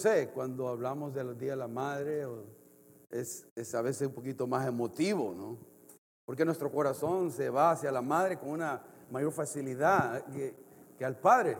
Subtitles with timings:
[0.00, 2.26] sé, cuando hablamos de los días de la madre,
[3.10, 5.58] es, es a veces un poquito más emotivo, ¿no?
[6.24, 10.54] Porque nuestro corazón se va hacia la madre con una mayor facilidad que,
[10.96, 11.58] que al padre.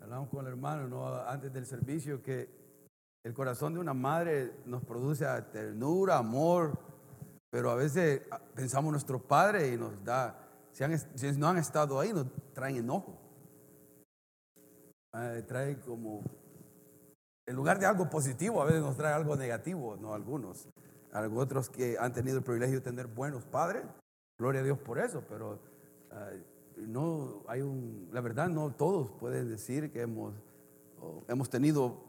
[0.00, 1.06] Hablamos con el hermano ¿no?
[1.06, 2.48] antes del servicio que
[3.22, 6.78] el corazón de una madre nos produce ternura, amor,
[7.50, 10.36] pero a veces ah, pensamos nuestro padre y nos da,
[10.72, 10.84] si,
[11.14, 13.18] si no han estado ahí, nos traen enojo.
[15.12, 16.22] Ah, trae como,
[17.46, 20.68] en lugar de algo positivo, a veces nos trae algo negativo, no algunos.
[21.36, 23.84] Otros que han tenido el privilegio de tener buenos padres,
[24.36, 25.60] gloria a Dios por eso, pero
[26.10, 26.30] ah,
[26.76, 30.34] no hay un, la verdad no todos pueden decir que hemos,
[31.28, 32.02] hemos tenido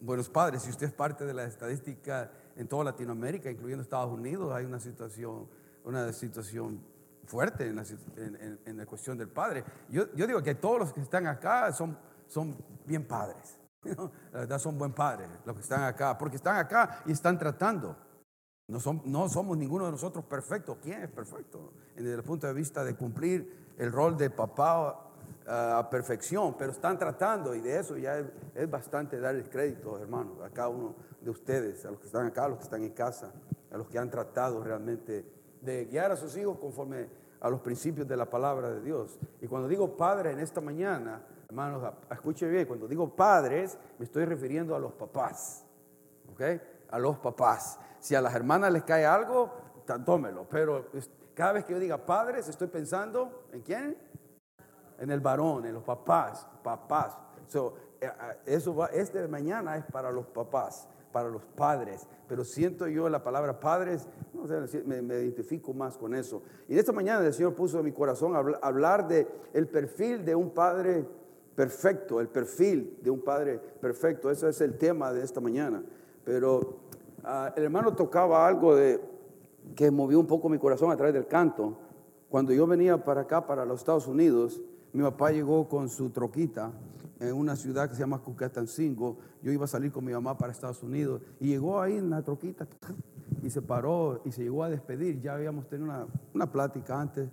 [0.00, 0.62] buenos padres.
[0.62, 4.80] Si usted es parte de la estadística en toda Latinoamérica, incluyendo Estados Unidos, hay una
[4.80, 5.48] situación,
[5.84, 6.82] una situación
[7.26, 9.64] fuerte en la, cuestión del padre.
[9.88, 13.60] Yo, yo, digo que todos los que están acá son, son bien padres.
[14.32, 17.96] La verdad son buen padres los que están acá, porque están acá y están tratando.
[18.66, 20.78] No, son, no somos ninguno de nosotros perfectos.
[20.82, 21.74] ¿Quién es perfecto?
[21.94, 25.10] Desde el punto de vista de cumplir el rol de papá
[25.46, 30.40] ah, a perfección, pero están tratando y de eso ya es, bastante darles crédito, hermanos,
[30.42, 32.92] a cada uno de ustedes, a los que están acá, a los que están en
[32.92, 33.32] casa,
[33.70, 35.26] a los que han tratado realmente
[35.60, 37.08] de guiar a sus hijos conforme
[37.40, 39.18] a los principios de la palabra de Dios.
[39.42, 41.22] Y cuando digo padre en esta mañana,
[41.54, 45.64] hermanos, escuche bien, cuando digo padres, me estoy refiriendo a los papás,
[46.32, 46.40] ¿ok?
[46.90, 47.78] A los papás.
[48.00, 49.52] Si a las hermanas les cae algo,
[50.04, 50.48] tómelo.
[50.50, 50.86] Pero
[51.32, 53.96] cada vez que yo diga padres, estoy pensando en quién?
[54.98, 57.16] En el varón, en los papás, papás.
[57.54, 57.60] Eh,
[58.00, 58.10] eh,
[58.46, 62.08] eso va, este mañana es para los papás, para los padres.
[62.26, 64.08] Pero siento yo la palabra padres,
[64.66, 66.42] sé, me, identifico más con eso.
[66.66, 70.50] Y esta mañana el Señor puso en mi corazón hablar de el perfil de un
[70.50, 71.06] padre
[71.54, 74.30] perfecto, el perfil de un padre perfecto.
[74.30, 75.82] Ese es el tema de esta mañana.
[76.24, 76.84] Pero
[77.26, 79.00] Ah, el hermano tocaba algo de,
[79.74, 81.78] que movió un poco mi corazón a través del canto.
[82.28, 84.60] Cuando yo venía para acá, para los Estados Unidos,
[84.92, 86.70] mi papá llegó con su troquita
[87.18, 89.16] en una ciudad que se llama Cucatancingo.
[89.42, 92.20] Yo iba a salir con mi mamá para Estados Unidos y llegó ahí en la
[92.20, 92.68] troquita
[93.42, 95.22] y se paró y se llegó a despedir.
[95.22, 97.30] Ya habíamos tenido una, una plática antes,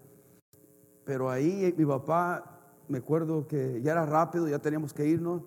[1.04, 2.51] pero ahí mi papá,
[2.92, 5.44] me acuerdo que ya era rápido, ya teníamos que irnos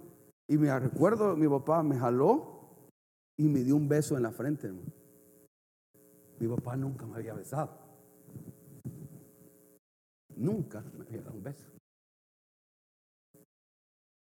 [0.48, 2.88] y me recuerdo, mi papá me jaló
[3.36, 4.72] y me dio un beso en la frente.
[6.40, 7.78] Mi papá nunca me había besado.
[10.34, 11.66] Nunca me había dado un beso.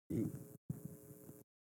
[0.10, 0.30] Y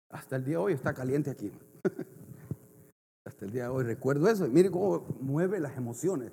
[0.10, 1.52] hasta el día de hoy está caliente aquí.
[3.26, 4.48] hasta el día de hoy recuerdo eso.
[4.48, 6.32] Mire cómo mueve las emociones.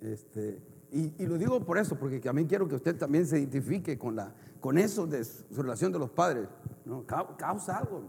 [0.00, 4.14] Este, y, lo digo por eso, porque también quiero que usted también se identifique con,
[4.14, 6.48] la, con eso de su relación de los padres.
[6.84, 7.06] ¿no?
[7.06, 8.02] Causa algo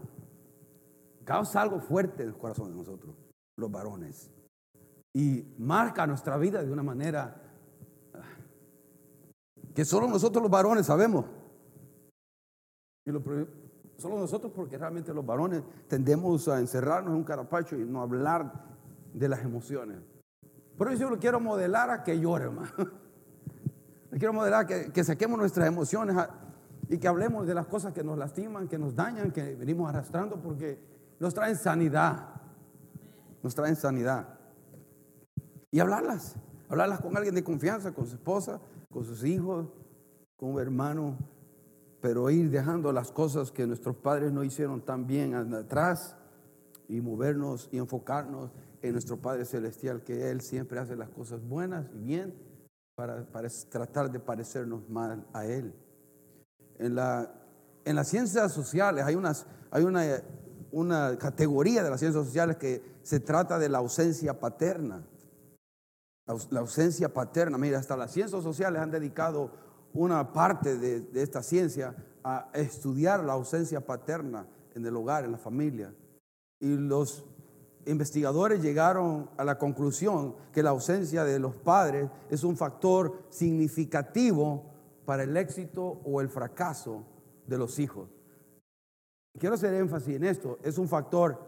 [1.24, 3.14] causa algo fuerte en el corazón de nosotros,
[3.56, 4.30] los varones.
[5.12, 7.40] Y marca nuestra vida de una manera
[8.14, 8.18] ah,
[9.74, 11.24] que solo nosotros los varones sabemos.
[13.06, 13.10] Y
[13.96, 18.52] solo nosotros porque realmente los varones tendemos a encerrarnos en un carapacho y no hablar
[19.12, 19.98] de las emociones.
[20.76, 22.70] Por eso yo lo quiero modelar a que llore, hermano.
[24.10, 26.16] Le quiero modelar que, que saquemos nuestras emociones
[26.88, 30.40] y que hablemos de las cosas que nos lastiman, que nos dañan, que venimos arrastrando,
[30.40, 30.78] porque
[31.18, 32.28] nos traen sanidad.
[33.42, 34.38] Nos traen sanidad.
[35.70, 36.36] Y hablarlas.
[36.68, 39.66] Hablarlas con alguien de confianza, con su esposa, con sus hijos,
[40.36, 41.16] con un hermano.
[42.00, 46.16] Pero ir dejando las cosas que nuestros padres no hicieron tan bien atrás
[46.88, 48.52] y movernos y enfocarnos
[48.86, 52.34] en nuestro Padre Celestial, que Él siempre hace las cosas buenas y bien
[52.94, 53.26] para,
[53.70, 55.74] tratar de parecernos mal a Él.
[56.78, 57.34] En, la,
[57.84, 60.02] en las ciencias sociales hay, unas, hay una
[60.74, 65.06] una categoría de las ciencias sociales que se trata de la ausencia paterna.
[66.50, 69.52] La ausencia paterna, mira, hasta las ciencias sociales han dedicado
[69.92, 71.94] una parte de, esta ciencia
[72.24, 75.94] a estudiar la ausencia paterna en el hogar, en la familia.
[76.58, 77.24] Y los
[77.86, 84.64] investigadores llegaron a la conclusión que la ausencia de los padres es un factor significativo
[85.04, 87.04] para el éxito o el fracaso
[87.46, 88.08] de los hijos.
[89.38, 91.38] Quiero hacer énfasis en esto, es un factor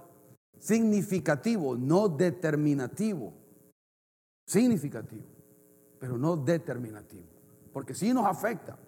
[0.59, 3.33] significativo, no determinativo.
[4.47, 5.27] Significativo,
[5.99, 7.27] pero no determinativo.
[7.73, 8.79] Porque sí nos afecta,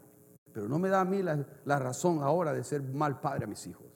[0.53, 3.67] pero no me da a mí la, razón ahora de ser mal padre a mis
[3.67, 3.88] hijos.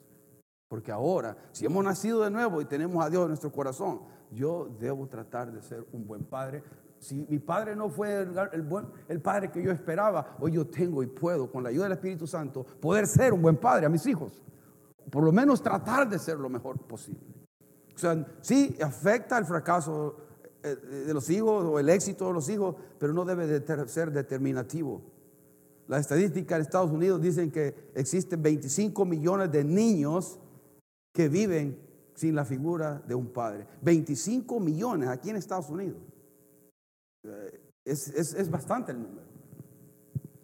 [0.73, 3.99] Porque ahora, si hemos nacido de nuevo y tenemos a Dios en nuestro corazón,
[4.31, 6.63] yo debo tratar de ser un buen padre.
[6.97, 8.21] Si mi padre no fue
[8.53, 11.83] el, buen, el padre que yo esperaba, hoy yo tengo y puedo, con la ayuda
[11.83, 14.41] del Espíritu Santo, poder ser un buen padre a mis hijos
[15.11, 17.21] por lo menos tratar de ser lo mejor posible.
[17.95, 20.17] O sea, sí afecta el fracaso
[20.63, 20.75] eh,
[21.05, 25.03] de los hijos o el éxito de los hijos, pero no debe de ser determinativo.
[25.87, 30.39] Las estadísticas en Estados Unidos dicen que existen 25 millones de niños
[31.13, 31.79] que viven
[32.15, 33.67] sin la figura de un padre.
[33.81, 36.01] 25 millones aquí en Estados Unidos.
[37.23, 39.27] Eh, es, bastante el número.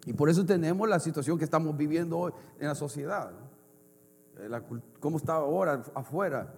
[0.06, 3.32] Y por eso tenemos la situación que estamos viviendo hoy en la sociedad.
[4.38, 4.48] Eh,
[4.98, 6.54] ¿Cómo está ahora afuera?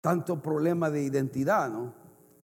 [0.00, 1.92] Tanto problema de identidad ¿no?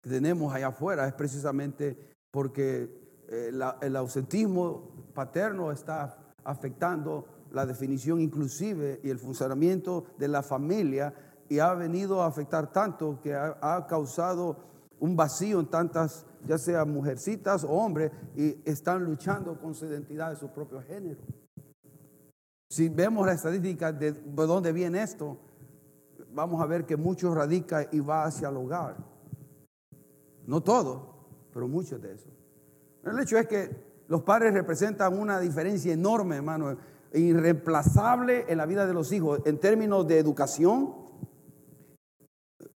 [0.02, 1.98] que tenemos allá afuera es precisamente
[2.32, 3.52] porque eh,
[3.82, 11.14] el ausentismo paterno está afectando la definición inclusive y el funcionamiento de la familia
[11.50, 14.58] y ha venido a afectar tanto que ha, causado
[15.00, 20.32] un vacío en tantas, ya sea mujercitas o hombres, y están luchando con su identidad
[20.32, 21.22] de su propio género.
[22.70, 25.38] Si vemos la estadística de, dónde viene esto,
[26.34, 28.98] vamos a ver que mucho radica y va hacia el hogar.
[30.46, 32.30] No todo, pero mucho de eso.
[33.04, 36.78] El hecho es que los padres representan una diferencia enorme, hermano,
[37.14, 40.94] irreemplazable en la vida de los hijos en términos de educación,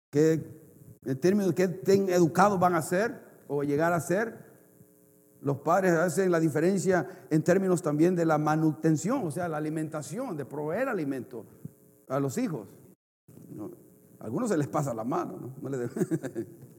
[0.10, 0.62] que
[1.06, 4.52] en términos de qué educados van a ser o llegar a ser.
[5.42, 10.38] Los padres hacen la diferencia en términos también de la manutención, o sea, la alimentación,
[10.38, 11.46] de proveer alimento
[12.08, 12.68] a los hijos.
[14.20, 15.70] a algunos se les pasa la mano, ¿no?
[15.70, 15.78] no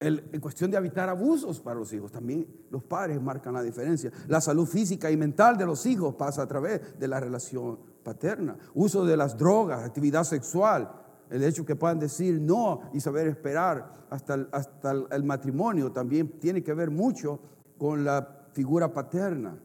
[0.00, 4.10] le en cuestión de evitar abusos para los hijos, también los padres marcan la diferencia.
[4.28, 8.56] La salud física y mental de los hijos pasa a través de la relación paterna.
[8.74, 10.90] Uso de las drogas, actividad sexual,
[11.28, 16.40] el hecho que puedan decir no y saber esperar hasta el, hasta el matrimonio también
[16.40, 17.38] tiene que ver mucho
[17.76, 19.58] con la figura paterna.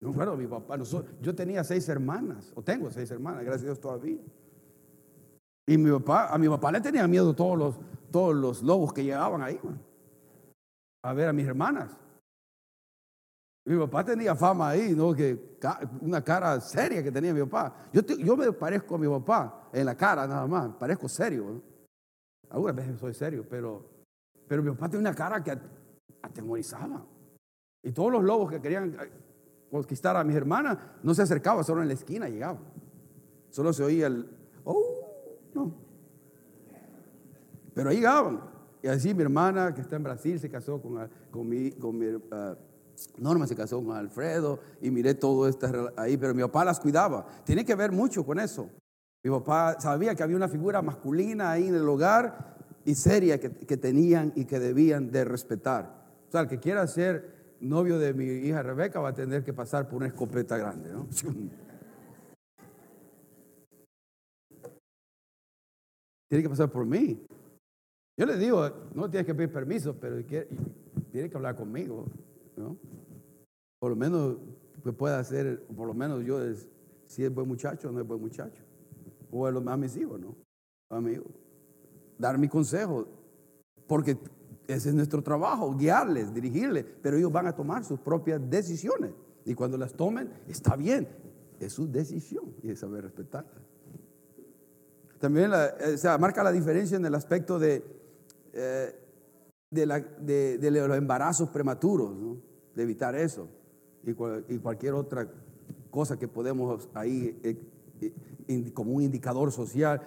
[0.00, 0.76] No, claro, mi papá,
[1.20, 4.18] yo tenía seis hermanas, o tengo seis hermanas, gracias a Dios todavía.
[5.66, 7.74] Y mi papá, a mi papá le tenía miedo todos los,
[8.10, 9.60] todos los lobos que llegaban ahí,
[11.02, 11.96] a ver a mis hermanas.
[13.64, 15.14] Mi papá tenía fama ahí, ¿no?
[15.14, 15.58] Que
[16.00, 17.74] una cara seria que tenía mi papá.
[17.92, 21.62] Yo, yo me parezco a mi papá en la cara nada más, parezco serio.
[22.50, 23.84] Algunas veces soy serio, pero,
[24.46, 25.58] pero mi papá tenía una cara que
[26.22, 27.04] atemorizaba.
[27.82, 29.10] Y todos los lobos que querían eh,
[29.70, 32.60] conquistar a mis hermanas no se acercaban, solo en la esquina llegaban.
[33.50, 34.28] Solo se oía el,
[34.64, 35.87] oh, no.
[37.78, 38.40] Pero ahí llegaban.
[38.82, 42.08] Y así mi hermana, que está en Brasil, se casó con, con mi, con mi
[42.08, 42.56] uh,
[43.18, 47.24] Norma, se casó con Alfredo, y miré todo esto ahí, pero mi papá las cuidaba.
[47.44, 48.68] Tiene que ver mucho con eso.
[49.22, 53.52] Mi papá sabía que había una figura masculina ahí en el hogar y seria que,
[53.52, 56.04] que tenían y que debían de respetar.
[56.26, 59.52] O sea, el que quiera ser novio de mi hija Rebeca va a tener que
[59.52, 61.06] pasar por una escopeta grande, ¿no?
[66.28, 67.24] Tiene que pasar por mí.
[68.18, 72.04] Yo le digo, no tienes que pedir permiso, pero tiene que hablar conmigo,
[72.56, 72.76] ¿no?
[73.78, 74.38] Por lo menos
[74.82, 76.40] que pueda hacer, por lo menos yo,
[77.06, 78.64] si es buen muchacho o no es buen muchacho.
[79.30, 80.34] O a, mis hijos, ¿no?
[80.90, 81.16] A mi
[82.18, 83.06] Dar mi consejo,
[83.86, 84.18] porque
[84.66, 89.12] ese es nuestro trabajo, guiarles, dirigirles, pero ellos van a tomar sus propias decisiones.
[89.44, 91.06] Y cuando las tomen, está bien,
[91.60, 93.62] es su decisión y es saber respetarla.
[95.20, 97.97] También eh, marca la diferencia en el aspecto de,
[98.60, 98.94] eh,
[99.70, 102.38] de, la, de, los embarazos prematuros,
[102.74, 103.48] de evitar eso
[104.02, 104.14] y,
[104.58, 105.30] cualquier otra
[105.90, 110.00] cosa que podemos ahí eh, como un indicador social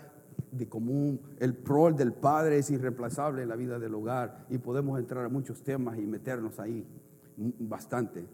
[0.51, 4.99] de como el rol del padre es irreemplazable en la vida del hogar y podemos
[4.99, 6.85] entrar a muchos temas y meternos ahí
[7.59, 8.25] bastante.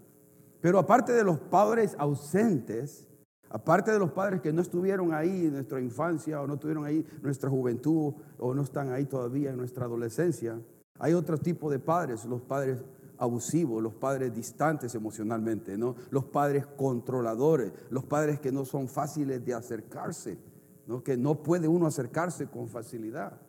[0.61, 3.07] Pero aparte de los padres ausentes,
[3.49, 7.05] Aparte de los padres que no estuvieron ahí en nuestra infancia o no estuvieron ahí
[7.09, 10.59] en nuestra juventud o no están ahí todavía en nuestra adolescencia,
[10.99, 12.83] hay otro tipo de padres, los padres
[13.17, 15.95] abusivos, los padres distantes emocionalmente, ¿no?
[16.09, 20.37] los padres controladores, los padres que no son fáciles de acercarse,
[20.85, 21.03] ¿no?
[21.03, 23.39] que no puede uno acercarse con facilidad.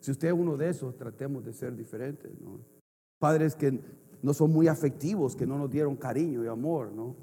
[0.00, 2.30] Si usted es uno de esos, tratemos de ser diferentes.
[2.40, 2.60] ¿no?
[3.18, 3.80] Padres que
[4.22, 7.16] no son muy afectivos, que no nos dieron cariño y amor, ¿no?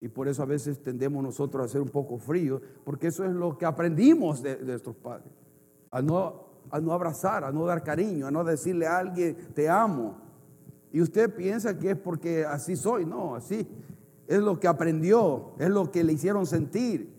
[0.00, 3.32] Y por eso a veces tendemos nosotros a ser un poco fríos, porque eso es
[3.32, 5.32] lo que aprendimos de, nuestros padres.
[5.90, 9.68] A no, a no abrazar, a no dar cariño, a no decirle a alguien, te
[9.68, 10.16] amo.
[10.92, 13.66] Y usted piensa que es porque así soy, no, así.
[14.28, 17.16] Es lo que aprendió, es lo que le hicieron sentir.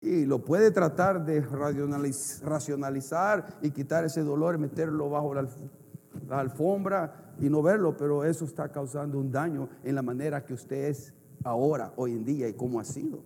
[0.00, 5.48] Y lo puede tratar de racionalizar y quitar ese dolor y meterlo bajo la
[6.30, 10.88] alfombra y no verlo, pero eso está causando un daño en la manera que usted
[10.88, 11.14] es
[11.46, 13.20] ahora, hoy en día y cómo ha sido.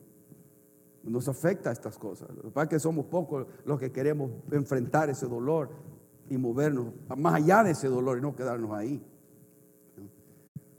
[1.03, 2.29] nos afecta estas cosas.
[2.37, 5.71] Lo que pasa es que somos pocos los que queremos enfrentar ese dolor
[6.29, 9.03] y movernos más allá de ese dolor y no quedarnos ahí.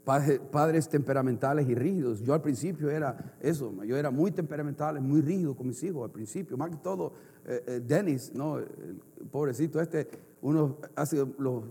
[0.04, 2.20] Padres, temperamentales y rígidos.
[2.22, 6.10] Yo al principio era eso, yo era muy temperamental, muy rígido con mis hijos al
[6.10, 6.56] principio.
[6.56, 7.12] Más que todo,
[7.46, 8.58] eh, eh, Dennis, ¿no?
[9.30, 10.08] Pobrecito este,
[10.40, 11.24] uno hace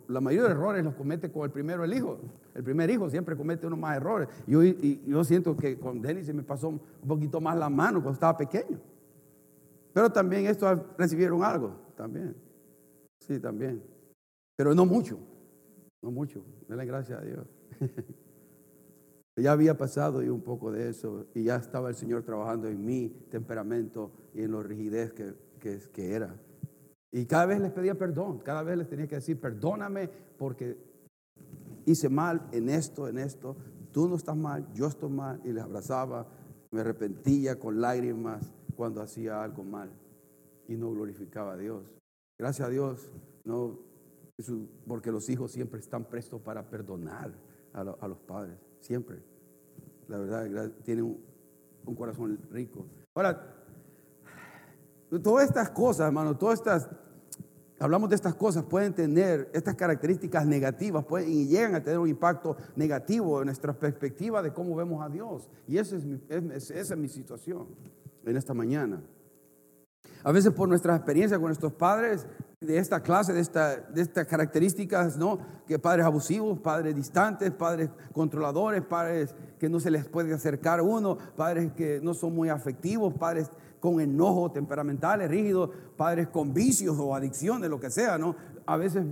[0.08, 2.20] la mayoría de errores los comete con el primero, el hijo.
[2.56, 4.30] El primer hijo siempre comete unos más errores.
[4.48, 8.02] Yo, y, yo siento que con Dennis se me pasó un poquito más la mano
[8.02, 8.80] cuando estaba pequeño.
[9.94, 12.34] Pero también estos recibieron algo, también.
[13.20, 13.84] Sí, también.
[14.56, 15.20] Pero no mucho,
[16.02, 16.42] no mucho.
[16.70, 17.46] Denle gracias a Dios.
[19.38, 22.84] ya había pasado yo un poco de eso y ya estaba el Señor trabajando en
[22.84, 26.36] mi temperamento y en la rigidez que, que, era.
[27.12, 30.78] Y cada vez les pedía perdón, cada vez les tenía que decir, perdóname porque
[31.86, 33.56] hice mal en esto, en esto,
[33.92, 36.28] tú no estás mal, yo estoy mal, y les abrazaba,
[36.72, 39.92] me arrepentía con lágrimas cuando hacía algo mal
[40.68, 41.84] y no glorificaba a Dios.
[42.40, 43.12] Gracias a Dios,
[43.44, 43.80] no,
[44.88, 47.34] porque los hijos siempre están prestos para perdonar
[47.74, 49.24] a, los padres, siempre.
[50.08, 51.20] La verdad, tiene un,
[51.96, 52.86] corazón rico.
[53.16, 53.56] Ahora,
[55.24, 56.90] todas estas cosas, hermano, todas estas,
[57.80, 62.10] hablamos de estas cosas, pueden tener estas características negativas pueden, y llegan a tener un
[62.10, 65.50] impacto negativo en nuestra perspectiva de cómo vemos a Dios.
[65.68, 67.68] Y esa es mi, esa es mi situación
[68.26, 69.02] en esta mañana.
[70.24, 72.28] A veces por nuestra experiencia con nuestros padres,
[72.62, 75.40] de esta clase, de, esta, de estas características, ¿no?
[75.66, 80.84] Que padres abusivos, padres distantes, padres controladores, padres que no se les puede acercar a
[80.84, 83.50] uno, padres que no son muy afectivos, padres
[83.80, 88.36] con enojo temperamentales, rígidos, padres con vicios o adicciones, lo que sea, ¿no?
[88.68, 89.06] A veces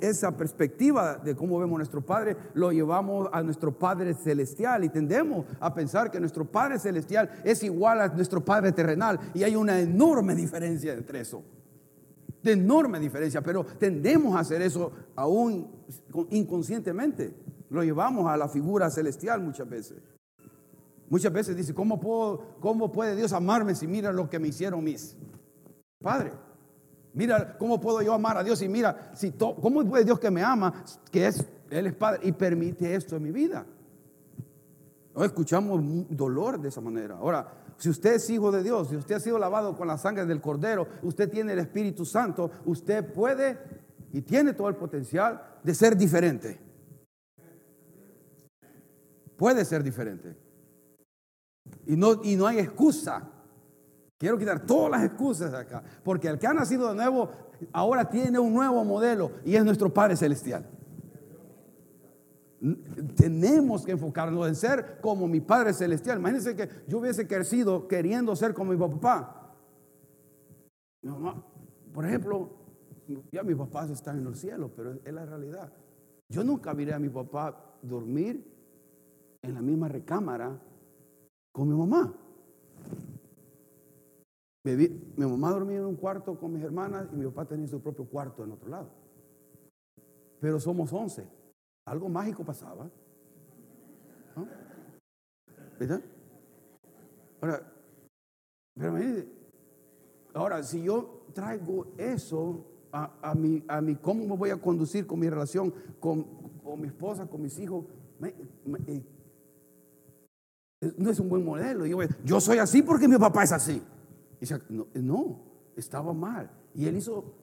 [0.00, 4.88] esa perspectiva de cómo vemos a nuestro Padre, lo llevamos a nuestro Padre celestial y
[4.88, 9.56] tendemos a pensar que nuestro Padre celestial es igual a nuestro Padre terrenal y hay
[9.56, 11.42] una enorme diferencia entre eso
[12.42, 15.70] de enorme diferencia, pero tendemos a hacer eso aún
[16.30, 17.34] inconscientemente.
[17.70, 19.98] Lo llevamos a la figura celestial muchas veces.
[21.10, 24.84] Muchas veces dice, ¿cómo, puedo, ¿cómo puede Dios amarme si mira lo que me hicieron
[24.84, 25.16] mis
[26.02, 26.32] padres?
[27.14, 30.42] Mira, ¿cómo puedo yo amar a Dios y mira, si ¿cómo puede Dios que me
[30.42, 33.66] ama, que es, Él es Padre y permite esto en mi vida?
[35.14, 35.80] No escuchamos
[36.10, 37.16] dolor de esa manera.
[37.16, 40.26] Ahora, si usted es hijo de Dios, si usted ha sido lavado con la sangre
[40.26, 43.56] del Cordero, usted tiene el Espíritu Santo, usted puede
[44.12, 46.60] y tiene todo el potencial de ser diferente.
[49.36, 50.36] Puede ser diferente.
[51.86, 53.30] Y no, y no hay excusa.
[54.18, 55.84] Quiero quitar todas las excusas de acá.
[56.02, 57.30] Porque el que ha nacido de nuevo
[57.72, 60.66] ahora tiene un nuevo modelo y es nuestro Padre Celestial.
[63.16, 66.18] Tenemos que enfocarnos en ser como mi Padre Celestial.
[66.18, 69.54] Imagínense que yo hubiese crecido queriendo ser como mi papá.
[71.92, 72.50] por ejemplo,
[73.30, 75.72] ya mis papás están en el cielo, pero es la realidad.
[76.28, 78.44] Yo nunca miré a mi papá dormir
[79.40, 80.60] en la misma recámara
[81.52, 82.12] con mi mamá.
[84.64, 88.04] Mi mamá dormía en un cuarto con mis hermanas y mi papá tenía su propio
[88.04, 88.90] cuarto en otro lado.
[90.40, 91.37] Pero somos once
[91.90, 92.90] algo mágico pasaba.
[95.78, 96.02] ¿Verdad?
[97.40, 97.72] Ahora,
[98.74, 98.98] pero
[100.34, 105.06] ahora, si yo traigo eso a, a, mi, a mi, ¿cómo me voy a conducir
[105.06, 106.24] con mi relación con,
[106.62, 107.84] con mi esposa, con mis hijos?
[108.20, 109.04] Eh,
[110.96, 111.86] no es un buen modelo.
[112.24, 113.82] Yo, soy así porque mi papá es así.
[114.40, 115.40] Y no, no,
[115.76, 116.50] estaba mal.
[116.74, 117.34] Y él hizo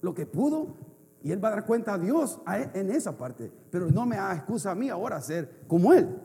[0.00, 0.76] lo que pudo
[1.24, 3.50] y él va a dar cuenta a Dios e, en esa parte.
[3.70, 6.20] Pero no me da excusa a mí ahora ser como él.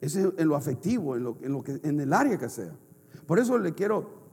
[0.00, 2.72] Ese es en lo afectivo, en, lo, en, lo que, en el área que sea.
[3.26, 4.26] Por eso le quiero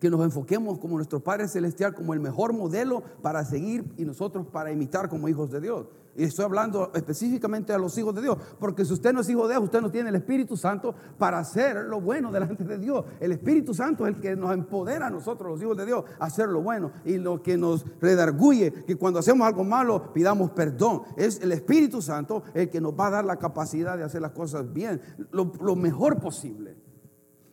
[0.00, 4.46] que nos enfoquemos como nuestro Padre Celestial, como el mejor modelo para seguir y nosotros
[4.46, 5.86] para imitar como hijos de Dios.
[6.14, 9.48] Y estoy hablando específicamente a los hijos de Dios, porque si usted no es hijo
[9.48, 13.04] de Dios, usted no tiene el Espíritu Santo para hacer lo bueno delante de Dios.
[13.18, 16.26] El Espíritu Santo es el que nos empodera a nosotros, los hijos de Dios, a
[16.26, 21.02] hacer lo bueno y lo que nos redarguye, que cuando hacemos algo malo pidamos perdón.
[21.16, 24.32] Es el Espíritu Santo el que nos va a dar la capacidad de hacer las
[24.32, 25.00] cosas bien,
[25.30, 26.76] lo, mejor posible.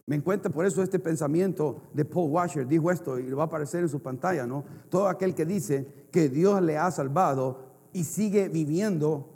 [0.05, 3.45] Me encuentra por eso este pensamiento de Paul Washer, dijo esto y lo va a
[3.45, 4.65] aparecer en su pantalla, ¿no?
[4.89, 9.27] Todo aquel que dice que Dios le ha salvado y sigue viviendo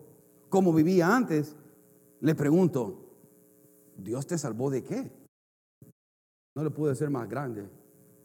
[0.50, 1.56] como vivía antes,
[2.22, 3.00] le pregunto,
[3.98, 5.12] ¿Dios te salvó de qué?
[6.56, 7.68] No le pude ser más grande,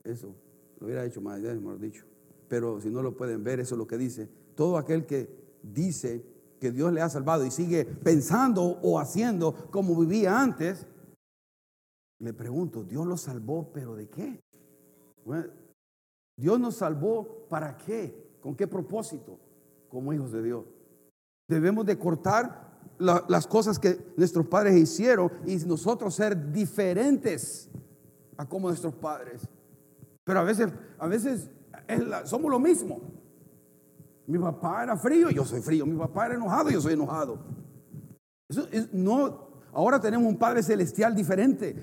[0.05, 0.35] eso,
[0.79, 2.05] lo hubiera hecho más, hemos dicho.
[2.49, 4.29] Pero si no lo pueden ver, eso es lo que dice.
[4.55, 6.25] Todo aquel que dice
[6.61, 10.87] que Dios le ha salvado y sigue pensando o haciendo como vivía antes,
[12.21, 14.41] Le pregunto, ¿Dios los salvó, pero de qué?
[16.37, 18.39] Dios nos salvó para qué?
[18.41, 19.39] ¿Con qué propósito?
[19.89, 20.65] Como hijos de Dios.
[21.49, 22.69] Debemos de cortar
[22.99, 27.71] las cosas que nuestros padres hicieron y nosotros ser diferentes
[28.37, 29.49] a como nuestros padres.
[30.25, 31.51] Pero a veces, a veces
[32.25, 33.01] somos lo mismo.
[34.27, 35.87] Mi papá era frío, yo soy frío.
[35.87, 37.39] Mi papá era enojado, yo soy enojado.
[38.93, 41.77] No, ahora tenemos un Padre celestial diferente.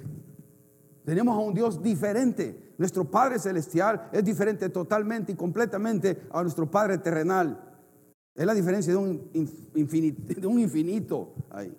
[1.05, 2.73] Tenemos a un Dios diferente.
[2.77, 7.64] Nuestro Padre celestial es diferente totalmente y completamente a nuestro Padre terrenal.
[8.35, 11.75] Es la diferencia de un infinito, ahí.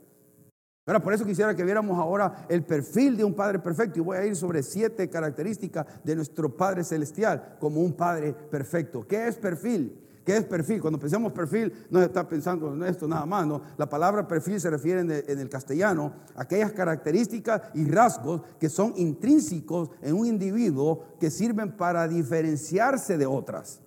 [0.87, 3.99] Ahora, por eso quisiera que viéramos ahora el perfil de un Padre perfecto.
[3.99, 9.05] Y voy a ir sobre siete características de nuestro Padre Celestial como un Padre perfecto.
[9.07, 10.01] ¿Qué es perfil?
[10.25, 10.81] ¿Qué es perfil?
[10.81, 13.63] Cuando pensamos perfil, no está pensando en esto nada más, ¿no?
[13.77, 18.93] La palabra perfil se refiere en el, castellano a aquellas características y rasgos que son
[18.97, 23.81] intrínsecos en un individuo que sirven para diferenciarse de otras.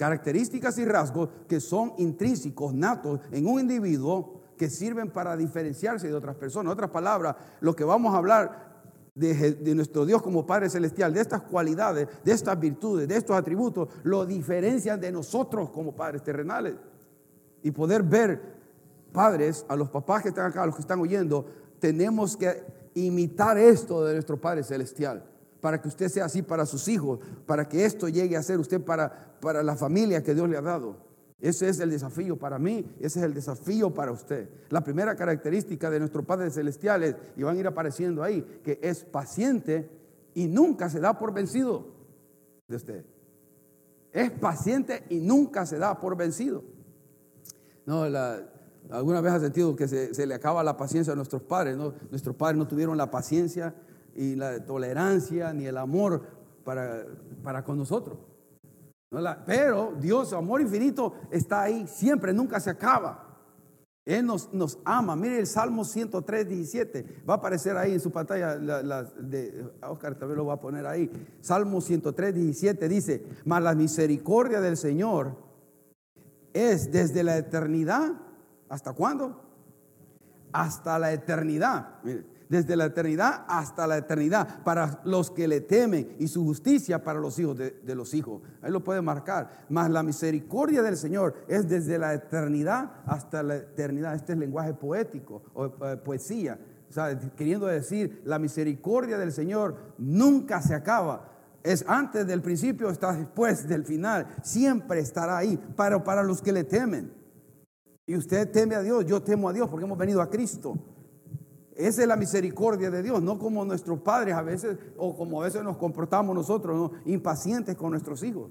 [0.00, 6.14] Características y rasgos que son intrínsecos, natos en un individuo que sirven para diferenciarse de
[6.14, 6.70] otras personas.
[6.70, 8.80] En otras palabras, lo que vamos a hablar
[9.14, 13.90] de, nuestro Dios como Padre Celestial, de estas cualidades, de estas virtudes, de estos atributos,
[14.02, 16.76] lo diferencian de nosotros como padres terrenales.
[17.62, 18.40] Y poder ver,
[19.12, 21.44] padres, a los papás que están acá, a los que están oyendo,
[21.78, 22.64] tenemos que
[22.94, 25.29] imitar esto de nuestro Padre Celestial
[25.60, 28.80] para que usted sea así para sus hijos, para que esto llegue a ser usted
[28.80, 31.10] para, para la familia que Dios le ha dado.
[31.40, 34.48] Ese es el desafío para mí, ese es el desafío para usted.
[34.68, 38.78] La primera característica de nuestro Padre Celestial es, y van a ir apareciendo ahí, que
[38.82, 39.88] es paciente
[40.34, 41.86] y nunca se da por vencido
[42.68, 43.04] de usted.
[44.12, 46.62] Es paciente y nunca se da por vencido.
[47.86, 48.04] No,
[48.90, 51.76] alguna vez ha sentido que se, le acaba la paciencia a nuestros padres.
[51.76, 51.94] ¿no?
[52.10, 53.74] Nuestros padres no tuvieron la paciencia
[54.20, 56.20] y la tolerancia ni el amor
[56.62, 57.06] para,
[57.42, 58.18] para con nosotros.
[59.46, 63.26] Pero Dios, su amor infinito, está ahí siempre, nunca se acaba.
[64.04, 65.16] Él nos, nos ama.
[65.16, 67.22] Mire el Salmo 103, 17.
[67.28, 68.56] Va a aparecer ahí en su pantalla.
[68.56, 71.10] de, Oscar también lo va a poner ahí.
[71.40, 75.34] Salmo 103, 17 dice: Mas la misericordia del Señor
[76.52, 78.12] es desde la eternidad.
[78.68, 79.40] ¿Hasta cuándo?
[80.52, 82.00] Hasta la eternidad.
[82.04, 87.02] Mire, desde la eternidad hasta la eternidad, para los que le temen y su justicia
[87.02, 88.42] para los hijos de, los hijos.
[88.60, 89.66] Ahí lo puede marcar.
[89.68, 94.16] Mas la misericordia del Señor es desde la eternidad hasta la eternidad.
[94.16, 96.58] Este es lenguaje poético o eh, poesía.
[97.36, 101.28] Queriendo decir, la misericordia del Señor nunca se acaba.
[101.62, 104.26] Es antes del principio, está después del final.
[104.42, 107.12] Siempre estará ahí, para, para los que le temen.
[108.06, 110.76] Y usted teme a Dios, yo temo a Dios porque hemos venido a Cristo.
[111.80, 115.44] Esa es la misericordia de Dios, no como nuestros padres a veces, o como a
[115.46, 118.50] veces nos comportamos nosotros, impacientes con nuestros hijos.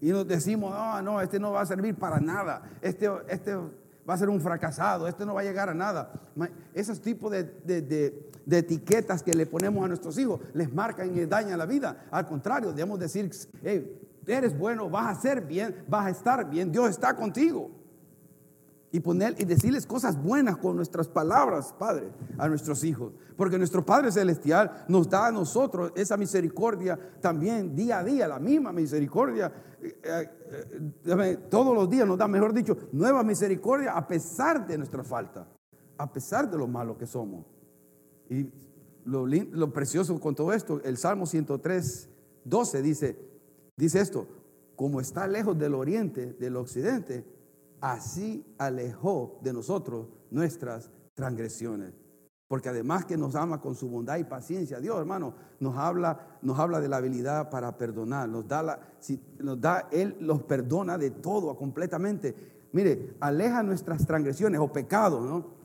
[0.00, 4.14] Y nos decimos, no, no, este no va a servir para nada, este, este va
[4.14, 6.12] a ser un fracasado, este no va a llegar a nada.
[6.74, 11.58] Esos tipos de, etiquetas que le ponemos a nuestros hijos les marcan y les dañan
[11.58, 12.06] la vida.
[12.10, 13.30] Al contrario, debemos decir,
[14.26, 17.77] eres bueno, vas a ser bien, vas a estar bien, Dios está contigo
[18.90, 23.12] y poner y decirles cosas buenas con nuestras palabras, Padre, a nuestros hijos.
[23.36, 28.38] Porque nuestro Padre Celestial nos da a nosotros esa misericordia también día a día, la
[28.38, 29.52] misma misericordia.
[29.82, 34.78] Eh, eh, eh, todos los días nos da, mejor dicho, nueva misericordia a pesar de
[34.78, 35.46] nuestra falta,
[35.98, 37.44] a pesar de lo malo que somos.
[38.30, 38.50] Y
[39.04, 42.08] lo, lo precioso con todo esto, el Salmo 103,
[42.44, 43.18] 12 dice,
[43.76, 44.26] dice esto,
[44.76, 47.37] como está lejos del oriente, del occidente,
[47.80, 51.94] así alejó de nosotros nuestras transgresiones.
[52.48, 56.58] Porque además que nos ama con su bondad y paciencia, Dios hermano, nos habla, nos
[56.58, 60.96] habla de la habilidad para perdonar, nos da, la, si, nos da, Él los perdona
[60.96, 62.34] de todo, completamente.
[62.72, 65.58] Mire, aleja nuestras transgresiones o pecados, ¿no?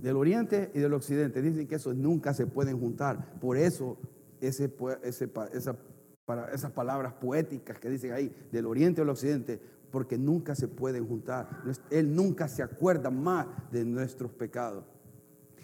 [0.00, 1.42] Del oriente y del occidente.
[1.42, 3.38] Dicen que esos nunca se pueden juntar.
[3.38, 3.98] Por eso,
[4.40, 10.68] ese, para esas palabras poéticas que dicen ahí, del oriente al occidente, porque nunca se
[10.68, 11.48] pueden juntar.
[11.90, 14.84] Él nunca se acuerda más de nuestros pecados.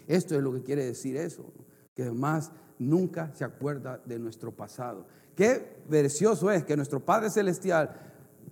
[0.07, 1.53] Esto es lo que quiere decir eso,
[1.95, 5.07] que además nunca se acuerda de nuestro pasado.
[5.35, 7.99] Qué precioso es que nuestro Padre Celestial,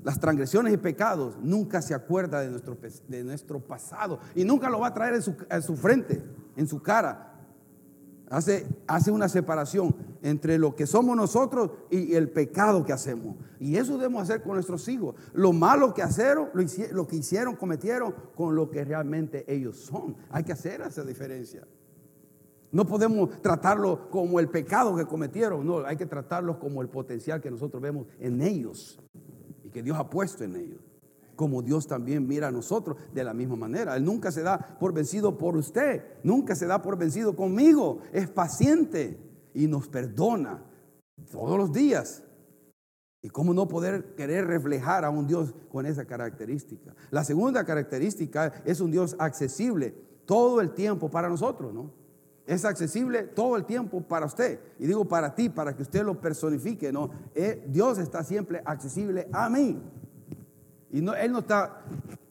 [0.03, 4.79] las transgresiones y pecados, nunca se acuerda de nuestro, de nuestro pasado y nunca lo
[4.79, 6.23] va a traer en su, en su frente,
[6.55, 7.30] en su cara.
[8.31, 13.35] Hace, hace una separación entre lo que somos nosotros y el pecado que hacemos.
[13.59, 15.15] Y eso debemos hacer con nuestros hijos.
[15.33, 16.47] Lo malo que hicieron,
[16.91, 20.15] lo, que hicieron, cometieron con lo que realmente ellos son.
[20.29, 21.67] Hay que hacer esa diferencia.
[22.71, 27.41] No podemos tratarlo como el pecado que cometieron, no, hay que tratarlos como el potencial
[27.41, 28.97] que nosotros vemos en ellos
[29.65, 30.90] y que Dios ha puesto en ellos.
[31.41, 33.95] Como Dios también mira a nosotros de la misma manera.
[33.95, 37.97] Él nunca se da por vencido por usted, nunca se da por vencido conmigo.
[38.13, 39.17] Es paciente
[39.55, 40.63] y nos perdona
[41.31, 42.21] todos los días.
[43.23, 46.93] ¿Y cómo no poder querer reflejar a un Dios con esa característica?
[47.09, 49.95] La segunda característica es un Dios accesible
[50.27, 51.91] todo el tiempo para nosotros, ¿no?
[52.45, 54.59] Es accesible todo el tiempo para usted.
[54.77, 57.09] Y digo para ti, para que usted lo personifique, ¿no?
[57.33, 59.81] Eh, Dios está siempre accesible a mí.
[60.91, 61.81] Y no, Él no está,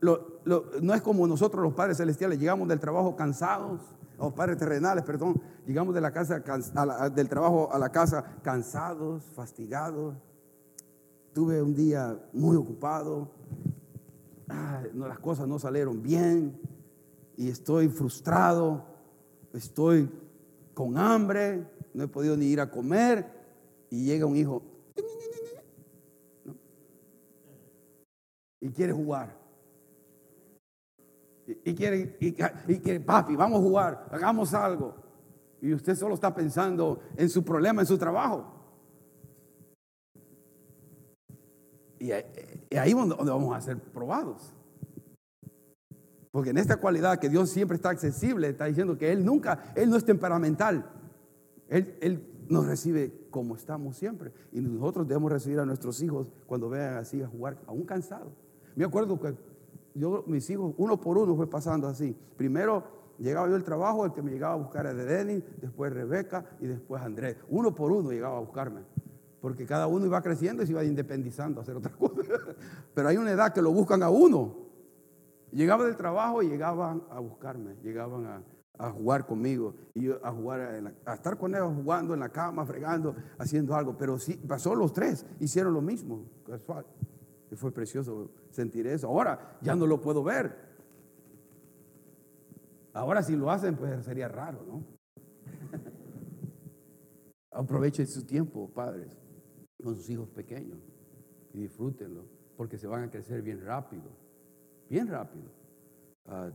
[0.00, 3.80] no es como nosotros los padres celestiales, llegamos del trabajo cansados,
[4.18, 6.42] o padres terrenales, perdón, llegamos de la casa,
[7.14, 10.14] del trabajo a la casa cansados, fastigados.
[11.32, 13.30] Tuve un día muy ocupado,
[14.94, 16.60] las cosas no salieron bien
[17.36, 18.90] y estoy frustrado
[19.52, 20.10] estoy
[20.74, 23.26] con hambre, no he podido ni ir a comer
[23.90, 24.62] y llega un hijo
[28.60, 29.38] y quiere jugar.
[31.64, 34.94] Y, quiere, y, quiere, papi, vamos a jugar, hagamos algo.
[35.60, 38.60] Y usted solo está pensando en su problema, en su trabajo.
[41.98, 44.54] Y, ahí es donde vamos a ser probados.
[46.30, 49.90] Porque en esta cualidad que Dios siempre está accesible, está diciendo que Él nunca, Él
[49.90, 50.88] no es temperamental.
[51.68, 54.32] Él, nos recibe como estamos siempre.
[54.52, 58.32] Y nosotros debemos recibir a nuestros hijos cuando vean así a jugar, aún cansados.
[58.76, 59.34] Me acuerdo que
[59.94, 62.16] yo, mis hijos, uno por uno fue pasando así.
[62.36, 62.84] Primero
[63.18, 66.44] llegaba yo al trabajo, el que me llegaba a buscar era de Denis, después Rebeca
[66.60, 67.36] y después Andrés.
[67.48, 68.82] Uno por uno llegaba a buscarme.
[69.40, 72.22] Porque cada uno iba creciendo y se iba independizando a hacer otra cosa.
[72.94, 74.54] Pero hay una edad que lo buscan a uno.
[75.52, 78.42] Llegaba del trabajo y llegaban a buscarme, llegaban a,
[78.92, 83.74] jugar conmigo y a jugar, a estar con ellos jugando en la cama, fregando, haciendo
[83.74, 83.98] algo.
[83.98, 86.86] Pero sí, pasó los tres, hicieron lo mismo, casual.
[87.50, 89.08] Y fue precioso sentir eso.
[89.08, 90.70] Ahora ya no lo puedo ver.
[92.92, 94.84] Ahora si lo hacen, pues sería raro, ¿no?
[97.52, 99.16] Aprovechen su tiempo, padres,
[99.82, 100.78] con sus hijos pequeños
[101.52, 102.24] y disfrútenlo,
[102.56, 104.10] porque se van a crecer bien rápido
[104.90, 105.50] bien rápido.
[106.26, 106.50] Ah,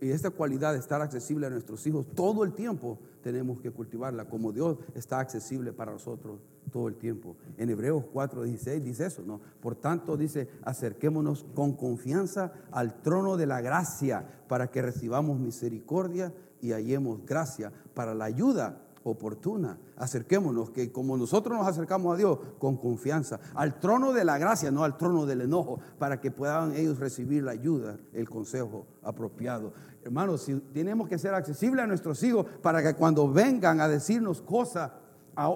[0.00, 4.28] y esta cualidad de estar accesible a nuestros hijos todo el tiempo tenemos que cultivarla,
[4.28, 6.38] como Dios está accesible para nosotros
[6.70, 7.36] todo el tiempo.
[7.56, 9.40] En Hebreos 4:16 dice eso, ¿no?
[9.60, 16.32] Por tanto dice, acerquémonos con confianza al trono de la gracia para que recibamos misericordia
[16.60, 19.78] y hallemos gracia para la ayuda oportuna.
[19.96, 24.70] Acerquémonos, que como nosotros nos acercamos a Dios con confianza, al trono de la gracia,
[24.70, 29.72] no al trono del enojo, para que puedan ellos recibir la ayuda, el consejo apropiado.
[30.02, 34.42] Hermanos, si tenemos que ser accesibles a nuestros hijos para que cuando vengan a decirnos
[34.42, 34.92] cosas,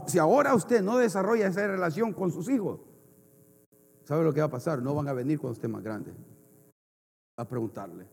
[0.07, 2.81] si ahora usted no desarrolla esa relación con sus hijos,
[4.05, 4.83] ¿sabe lo que va a pasar?
[4.83, 6.13] No van a venir cuando esté más grande
[7.37, 8.07] a preguntarle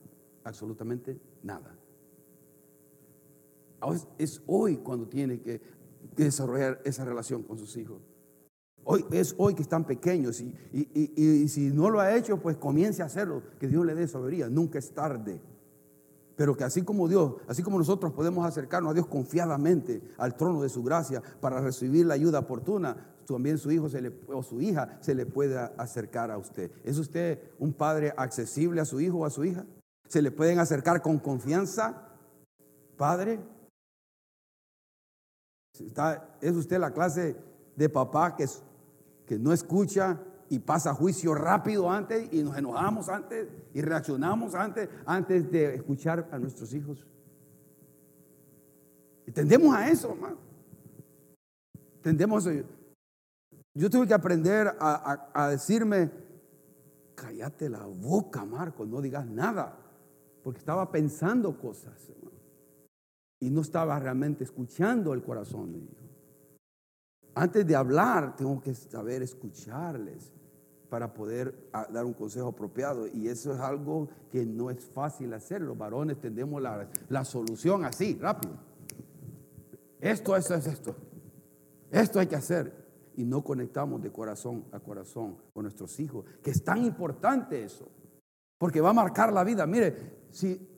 [0.43, 1.76] absolutamente nada.
[4.17, 5.61] Es hoy cuando tiene que
[6.15, 8.01] desarrollar esa relación con sus hijos.
[8.83, 13.05] Hoy, es hoy que están pequeños y, si no lo ha hecho, pues comience a
[13.05, 15.41] hacerlo, que Dios le dé sabiduría, nunca es tarde.
[16.37, 20.61] Pero que así como Dios, así como nosotros podemos acercarnos a Dios confiadamente al trono
[20.61, 24.61] de su gracia para recibir la ayuda oportuna, también su hijo se le, o su
[24.61, 26.71] hija se le puede acercar a usted.
[26.83, 29.65] ¿Es usted un padre accesible a su hijo o a su hija?
[30.07, 32.07] ¿Se le pueden acercar con confianza?
[32.95, 33.41] Padre,
[36.41, 37.35] es usted la clase
[37.75, 38.45] de papá que,
[39.25, 44.89] que no escucha y pasa juicio rápido antes y nos enojamos antes y reaccionamos antes,
[45.05, 47.05] antes de escuchar a nuestros hijos.
[49.25, 50.37] Y tendemos a eso, hermano.
[52.01, 52.69] Tendemos a eso.
[53.73, 56.09] Yo tuve que aprender a, a decirme,
[57.13, 59.77] cállate la boca, Marco, no digas nada,
[60.41, 62.07] porque estaba pensando cosas
[63.39, 66.07] y no estaba realmente escuchando el corazón de Dios.
[67.35, 70.33] Antes de hablar, tengo que saber escucharles
[70.89, 73.07] para poder ah, dar un consejo apropiado.
[73.07, 75.61] Y eso es algo que no es fácil hacer.
[75.61, 78.55] Los varones tendemos la, la solución así, rápido.
[79.99, 80.95] Esto, esto es esto.
[81.91, 82.87] Esto hay que hacer.
[83.15, 87.89] Y no conectamos de corazón a corazón con nuestros hijos, que es tan importante eso.
[88.57, 89.67] Porque va a marcar la vida.
[89.67, 90.76] Mire, si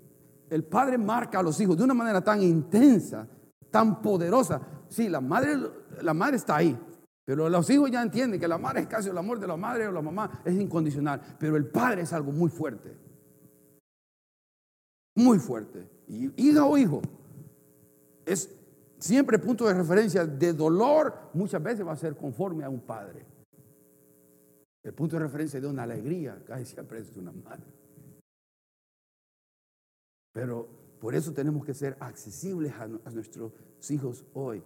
[0.49, 3.27] el padre marca a los hijos de una manera tan intensa,
[3.69, 4.61] tan poderosa.
[4.87, 5.57] Sí, la madre,
[6.01, 6.77] la madre está ahí,
[7.25, 9.87] pero los hijos ya entienden que la madre es casi el amor de la madre
[9.87, 12.97] o la mamá es incondicional, pero el padre es algo muy fuerte.
[15.15, 15.87] Muy fuerte.
[16.07, 17.01] Y, hija o hijo,
[18.25, 18.49] es
[18.97, 23.25] siempre punto de referencia de dolor, muchas veces va a ser conforme a un padre.
[24.81, 27.78] El punto de referencia de una alegría casi siempre es de una madre.
[30.31, 30.67] Pero
[30.99, 33.53] por eso tenemos que ser accesibles a, nuestros
[33.89, 34.63] hijos hoy.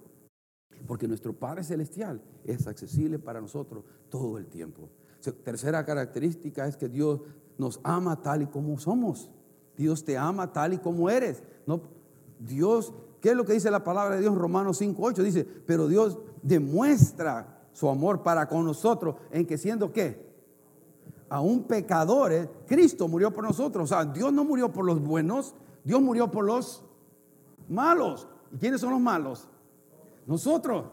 [0.87, 4.89] Porque nuestro Padre Celestial es accesible para nosotros todo el tiempo.
[5.43, 7.21] Tercera característica es que Dios
[7.57, 9.29] nos ama tal y como somos.
[9.77, 11.43] Dios te ama tal y como eres.
[11.65, 11.81] No,
[12.39, 15.23] Dios, ¿qué es lo que dice la palabra de Dios en Romanos 5.8?
[15.23, 20.32] Dice, pero Dios demuestra su amor para con nosotros en que siendo qué?
[21.33, 23.85] Aún pecadores, Cristo murió por nosotros.
[23.85, 26.83] O sea, Dios no murió por los buenos, Dios murió por los
[27.67, 28.27] malos.
[28.51, 29.49] ¿Y quiénes son los malos?
[30.27, 30.85] Nosotros.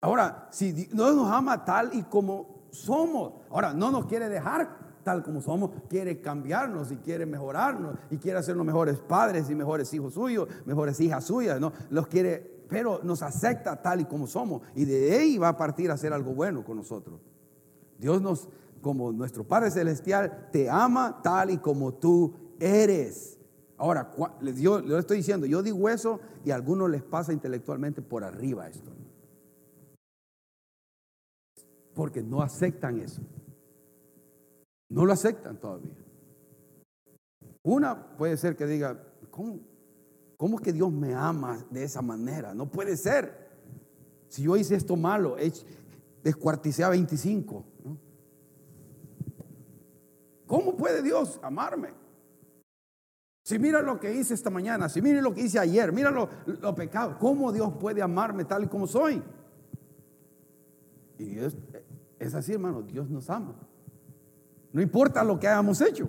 [0.00, 5.22] Ahora, si Dios nos ama tal y como somos, ahora no nos quiere dejar tal
[5.22, 10.14] como somos, quiere cambiarnos y quiere mejorarnos y quiere hacernos mejores padres y mejores hijos
[10.14, 11.72] suyos, mejores hijas suyas, ¿no?
[11.90, 15.92] Los quiere, pero nos acepta tal y como somos y de ahí va a partir
[15.92, 17.20] a hacer algo bueno con nosotros.
[18.00, 18.48] Dios nos,
[18.80, 23.38] como nuestro Padre Celestial, te ama tal y como tú eres.
[23.76, 24.10] Ahora,
[24.56, 28.68] yo le estoy diciendo, yo digo eso y a algunos les pasa intelectualmente por arriba
[28.68, 28.90] esto.
[31.94, 33.22] Porque no aceptan eso.
[34.90, 35.96] No lo aceptan todavía.
[37.62, 39.60] Una puede ser que diga, ¿cómo,
[40.36, 42.52] cómo que Dios me ama de esa manera?
[42.54, 43.48] No puede ser.
[44.28, 45.36] Si yo hice esto malo,
[46.22, 47.64] descuarticé a 25.
[50.50, 51.90] ¿Cómo puede Dios amarme?
[53.44, 56.28] Si mira lo que hice esta mañana, si mira lo que hice ayer, mira lo,
[56.44, 59.22] lo pecado, ¿cómo Dios puede amarme tal y como soy?
[61.18, 61.56] Y es,
[62.18, 63.54] es así, hermano, Dios nos ama.
[64.72, 66.08] No importa lo que hayamos hecho.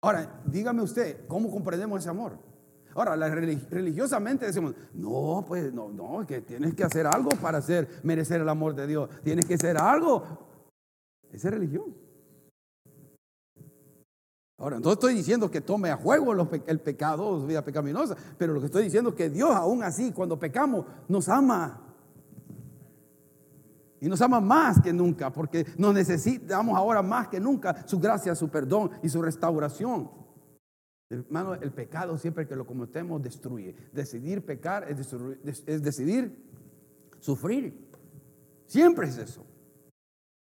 [0.00, 2.38] Ahora, dígame usted, ¿cómo comprendemos ese amor?
[2.94, 8.42] Ahora, religiosamente decimos, no, pues no, no, que tienes que hacer algo para hacer, merecer
[8.42, 9.10] el amor de Dios.
[9.24, 10.45] Tienes que hacer algo.
[11.36, 11.94] Esa es religión.
[14.58, 16.32] Ahora, no estoy diciendo que tome a juego
[16.66, 20.38] el pecado, vida pecaminosa, pero lo que estoy diciendo es que Dios aún así, cuando
[20.38, 21.82] pecamos, nos ama.
[24.00, 28.34] Y nos ama más que nunca, porque nos necesitamos ahora más que nunca su gracia,
[28.34, 30.10] su perdón y su restauración.
[31.10, 33.76] Hermano, el pecado siempre que lo cometemos destruye.
[33.92, 36.34] Decidir pecar es decidir
[37.20, 37.90] sufrir.
[38.66, 39.45] Siempre es eso.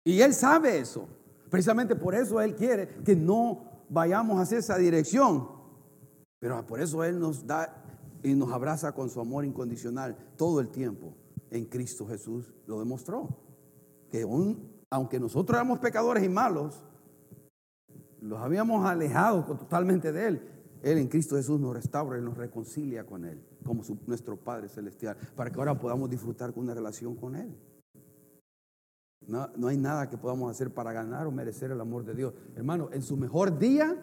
[0.05, 1.09] Y Él sabe eso.
[1.49, 5.49] Precisamente por eso Él quiere que no vayamos hacia esa dirección.
[6.39, 7.81] Pero por eso Él nos da
[8.23, 11.15] y nos abraza con su amor incondicional todo el tiempo.
[11.49, 13.29] En Cristo Jesús lo demostró.
[14.09, 14.25] Que
[14.89, 16.83] aunque nosotros éramos pecadores y malos,
[18.21, 20.49] los habíamos alejado totalmente de Él.
[20.83, 25.17] Él en Cristo Jesús nos restaura y nos reconcilia con Él, como nuestro Padre Celestial,
[25.35, 27.55] para que ahora podamos disfrutar con una relación con Él.
[29.27, 32.33] No, hay nada que podamos hacer para ganar o merecer el amor de Dios.
[32.55, 33.95] Hermano, en su mejor día,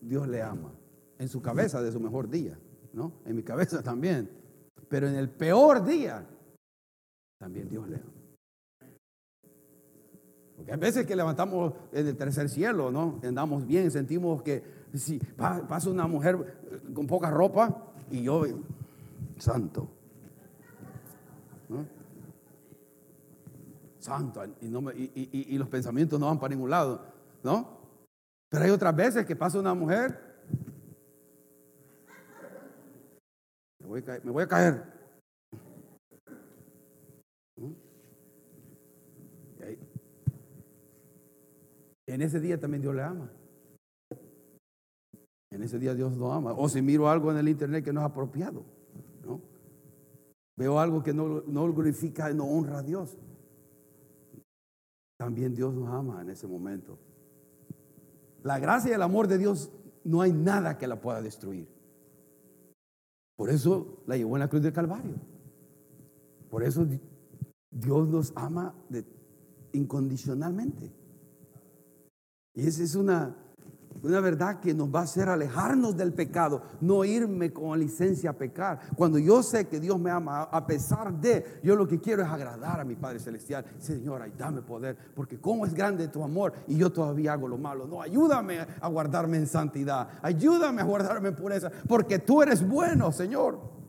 [0.00, 0.72] Dios le ama.
[1.18, 2.58] En su cabeza de su mejor día,
[2.92, 3.12] ¿no?
[3.24, 4.30] En mi cabeza también.
[4.88, 6.26] Pero en el peor día,
[7.38, 8.12] también Dios le ama.
[10.56, 13.18] Porque hay veces que levantamos en el tercer cielo, ¿no?
[13.22, 16.58] Andamos bien, sentimos que si pasa una mujer
[16.92, 18.44] con poca ropa y yo,
[19.38, 19.88] santo.
[21.70, 21.99] ¿no?
[24.00, 27.04] Santo, y, los pensamientos no van para ningún lado,
[27.42, 27.78] ¿no?
[28.48, 30.30] Pero hay otras veces que pasa una mujer,
[33.80, 34.82] me voy a caer.
[37.56, 37.72] ¿Mm?
[42.06, 43.30] En ese día también Dios le ama.
[45.50, 46.52] En ese día Dios lo ama.
[46.52, 48.64] O si miro algo en el internet que no es apropiado,
[49.24, 49.40] ¿no?
[50.56, 53.16] Veo algo que no, no glorifica, no honra a Dios.
[55.20, 56.98] También Dios nos ama en ese momento.
[58.42, 59.70] La gracia y el amor de Dios
[60.02, 61.68] no hay nada que la pueda destruir.
[63.36, 65.16] Por eso la llevó en la cruz del Calvario.
[66.48, 66.86] Por eso
[67.70, 68.74] Dios nos ama
[69.74, 70.90] incondicionalmente.
[72.54, 73.36] Y esa es una
[74.02, 78.32] una verdad que nos va a hacer alejarnos del pecado, no irme con licencia a
[78.32, 78.80] pecar.
[78.96, 82.28] Cuando yo sé que Dios me ama, a pesar de, yo lo que quiero es
[82.28, 83.64] agradar a mi Padre Celestial.
[83.78, 87.58] Señor, ay, dame poder, porque cómo es grande tu amor y yo todavía hago lo
[87.58, 87.86] malo.
[87.86, 93.12] No, ayúdame a guardarme en santidad, ayúdame a guardarme en pureza, porque tú eres bueno,
[93.12, 93.80] Señor.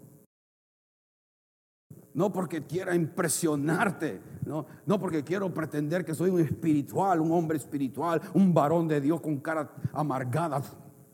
[2.14, 7.58] No porque quiera impresionarte, no, no porque quiero pretender que soy un espiritual, un hombre
[7.58, 10.62] espiritual, un varón de Dios con cara amargada,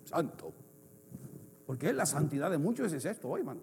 [0.04, 0.54] santo.
[1.66, 3.62] Porque la santidad de muchos es esto hoy, hermano.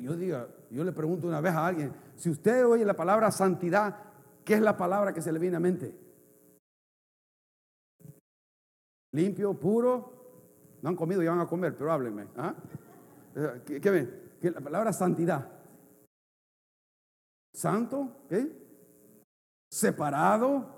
[0.00, 3.96] Yo diga, yo le pregunto una vez a alguien, si usted oye la palabra santidad,
[4.44, 5.94] ¿qué es la palabra que se le viene a mente?
[9.12, 10.12] Limpio, puro.
[10.82, 12.26] No han comido y van a comer, pero háblenme.
[12.36, 12.54] ¿ah?
[13.64, 14.36] ¿Qué, ven?
[14.40, 15.55] ¿Qué, la palabra santidad.
[17.56, 18.52] Santo, ¿qué?
[19.70, 20.76] Separado.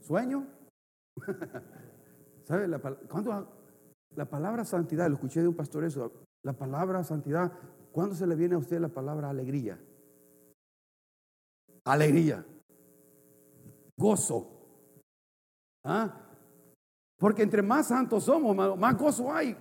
[0.00, 0.44] Sueño.
[2.44, 2.66] ¿Sabe?
[2.66, 2.80] La,
[4.16, 6.10] la palabra santidad, lo escuché de un pastor eso,
[6.42, 7.52] la palabra santidad,
[7.92, 9.78] ¿cuándo se le viene a usted la palabra alegría?
[11.84, 12.44] Alegría.
[13.96, 14.50] Gozo.
[15.84, 16.28] ¿Ah?
[17.16, 19.56] Porque entre más santos somos, más gozo hay.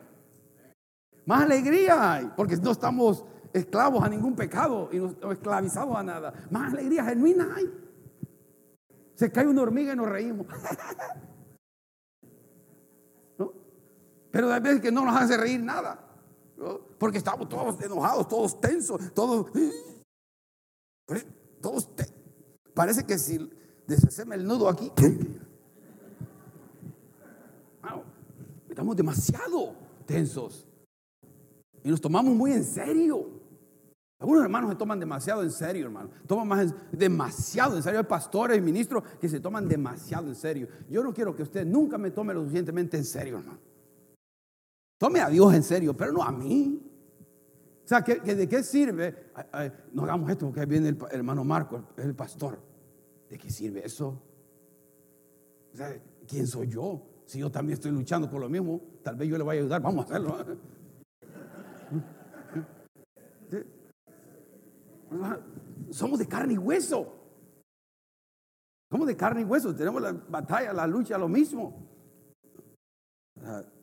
[1.27, 2.31] Más alegría hay.
[2.35, 3.23] Porque no estamos
[3.55, 6.33] esclavos a ningún pecado y no esclavizados a nada.
[6.51, 7.73] Más alegría genuina hay.
[9.15, 10.45] Se cae una hormiga y nos reímos.
[13.37, 13.53] ¿No?
[14.29, 16.01] Pero hay veces que no nos hace reír nada.
[16.97, 19.47] Porque estamos todos enojados, todos tensos, todos.
[21.61, 21.89] Todos.
[22.75, 23.49] parece que si
[23.87, 24.91] deshacemos el nudo aquí.
[28.69, 29.73] estamos demasiado
[30.05, 30.67] tensos.
[31.83, 33.34] Y nos tomamos muy en serio.
[34.19, 36.09] Algunos hermanos se toman demasiado en serio, hermano.
[36.25, 37.99] Toman demasiado en serio.
[37.99, 40.67] Hay pastores y ministros que se toman demasiado en serio.
[40.89, 43.59] Yo no quiero que usted nunca me tome lo suficientemente en serio, hermano.
[44.97, 46.81] Tome a Dios en serio, pero no a mí.
[47.83, 49.31] O sea, ¿de qué sirve?
[49.91, 52.57] no hagamos esto porque viene el, hermano Marco, el pastor.
[53.29, 54.23] ¿De qué sirve eso?
[55.73, 55.93] O sea,
[56.25, 57.05] ¿quién soy yo?
[57.25, 59.81] Si yo también estoy luchando por lo mismo, tal vez yo le vaya a ayudar.
[59.81, 60.37] Vamos a hacerlo.
[65.91, 67.13] Somos de carne y hueso.
[68.89, 69.75] Somos de carne y hueso.
[69.75, 71.87] Tenemos la batalla, la lucha, lo mismo.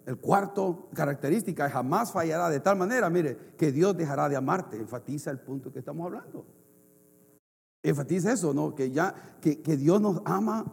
[0.07, 4.77] El cuarto característica jamás fallará de tal manera, mire, que Dios dejará de amarte.
[4.77, 6.47] Enfatiza el punto que estamos hablando.
[7.83, 8.75] Enfatiza eso, ¿no?
[8.75, 10.65] Que ya, que, Dios nos ama,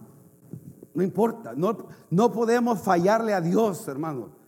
[0.93, 1.53] no importa.
[1.55, 4.38] No, no podemos fallarle a Dios, hermano.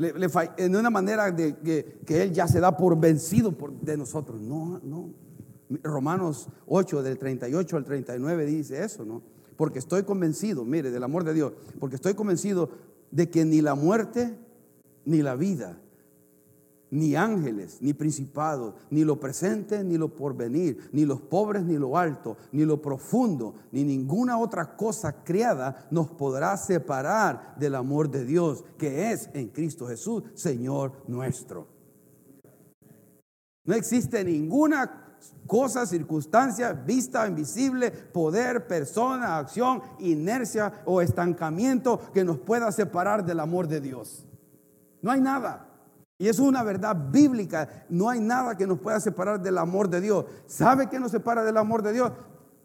[0.00, 1.56] Le, en una manera de
[2.06, 4.40] que, Él ya se da por vencido por, de nosotros.
[4.40, 5.10] No, no.
[5.82, 9.22] Romanos 8, del 38 al 39 dice eso, ¿no?
[9.56, 12.70] Porque estoy convencido, mire, del amor de Dios, porque estoy convencido
[13.10, 14.38] de que ni la muerte,
[15.04, 15.78] ni la vida,
[16.90, 21.96] ni ángeles, ni principados, ni lo presente, ni lo porvenir, ni los pobres, ni lo
[21.96, 28.24] alto, ni lo profundo, ni ninguna otra cosa creada nos podrá separar del amor de
[28.24, 31.68] Dios que es en Cristo Jesús, Señor nuestro.
[33.64, 42.38] No existe ninguna cosa, circunstancia, vista, invisible, poder, persona, acción, inercia o estancamiento que nos
[42.38, 44.26] pueda separar del amor de Dios.
[45.02, 45.69] No hay nada.
[46.20, 47.86] Y eso es una verdad bíblica.
[47.88, 50.26] No hay nada que nos pueda separar del amor de Dios.
[50.46, 52.12] ¿Sabe qué nos separa del amor de Dios?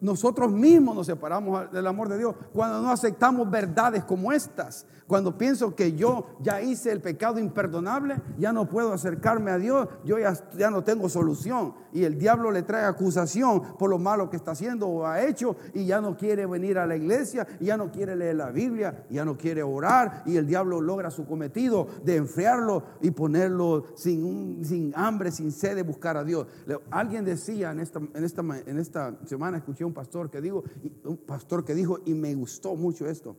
[0.05, 4.85] Nosotros mismos nos separamos del amor de Dios cuando no aceptamos verdades como estas.
[5.07, 9.87] Cuando pienso que yo ya hice el pecado imperdonable, ya no puedo acercarme a Dios,
[10.03, 11.73] yo ya, ya no tengo solución.
[11.93, 15.55] Y el diablo le trae acusación por lo malo que está haciendo o ha hecho
[15.73, 19.25] y ya no quiere venir a la iglesia, ya no quiere leer la Biblia, ya
[19.25, 24.91] no quiere orar y el diablo logra su cometido de enfriarlo y ponerlo sin, sin
[24.95, 26.47] hambre, sin sed de buscar a Dios.
[26.89, 30.63] Alguien decía en esta, en esta, en esta semana, escuché un pastor que dijo,
[31.05, 33.35] un pastor que dijo y me gustó mucho esto.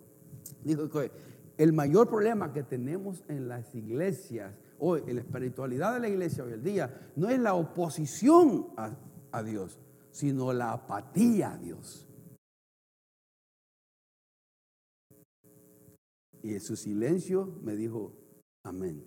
[0.65, 1.13] Dijo que
[1.57, 6.43] el mayor problema que tenemos en las iglesias hoy, en la espiritualidad de la iglesia
[6.43, 8.97] hoy el día, no es la oposición a,
[9.31, 9.79] a Dios,
[10.11, 12.09] sino la apatía a Dios.
[16.43, 18.13] Y en su silencio me dijo,
[18.65, 19.05] amén.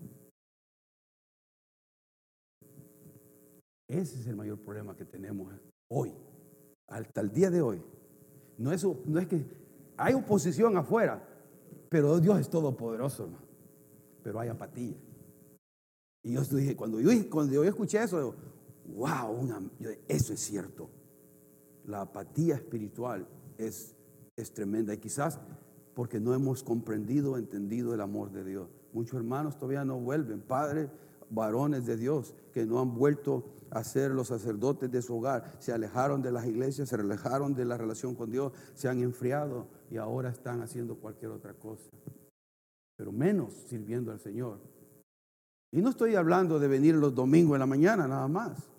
[3.88, 5.52] Ese es el mayor problema que tenemos
[5.89, 6.14] hoy,
[6.90, 7.82] hasta el día de hoy.
[8.58, 9.46] No es, no es que
[9.98, 11.26] hay oposición afuera,
[11.90, 13.30] pero Dios es todopoderoso,
[14.24, 14.96] pero hay apatía.
[16.24, 18.36] Y yo dije, cuando yo, cuando yo escuché eso,
[18.96, 19.48] wow,
[20.08, 20.90] eso es cierto.
[21.86, 23.28] La apatía espiritual
[23.58, 23.96] es,
[24.36, 25.40] es tremenda y quizás
[25.94, 28.70] porque no hemos comprendido, entendido el amor de Dios.
[28.94, 30.90] Muchos hermanos todavía no vuelven, padres,
[31.30, 35.72] varones de Dios, que no han vuelto a ser los sacerdotes de su hogar, se
[35.72, 39.98] alejaron de las iglesias, se alejaron de la relación con Dios, se han enfriado y
[39.98, 41.90] ahora están haciendo cualquier otra cosa,
[42.96, 44.60] pero menos sirviendo al Señor.
[45.72, 48.70] Y no estoy hablando de venir los domingos en la mañana nada más.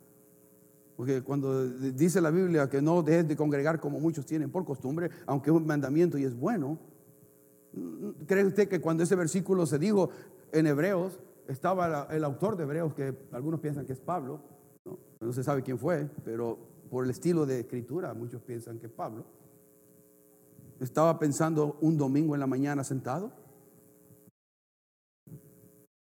[0.97, 5.11] Porque cuando dice la Biblia que no dejes de congregar como muchos tienen por costumbre,
[5.27, 6.79] aunque es un mandamiento y es bueno,
[8.27, 10.11] ¿Cree usted que cuando ese versículo se dijo
[10.53, 14.41] en Hebreos, estaba el autor de Hebreos, que algunos piensan que es Pablo,
[15.21, 16.59] no, se sabe quién fue, pero
[16.91, 19.25] por el estilo de escritura muchos piensan que Pablo,
[20.81, 23.33] estaba pensando un domingo en la mañana sentado?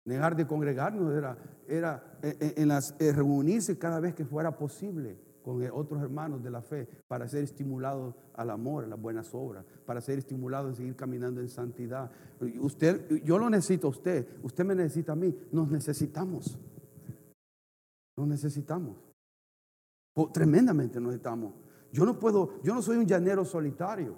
[0.04, 1.36] Negar de congregarnos era,
[1.68, 6.62] era eh, eh, eh, reunirse cada vez que fuera posible con otros hermanos de la
[6.62, 10.96] fe para ser estimulados al amor, a las buenas obras, para ser estimulados en seguir
[10.96, 12.10] caminando en santidad.
[12.60, 16.58] Usted, yo lo necesito a usted, usted me necesita a mí, nos necesitamos.
[18.16, 19.09] Nos necesitamos.
[20.32, 21.54] Tremendamente nos necesitamos.
[21.92, 24.16] Yo no puedo, yo no soy un llanero solitario.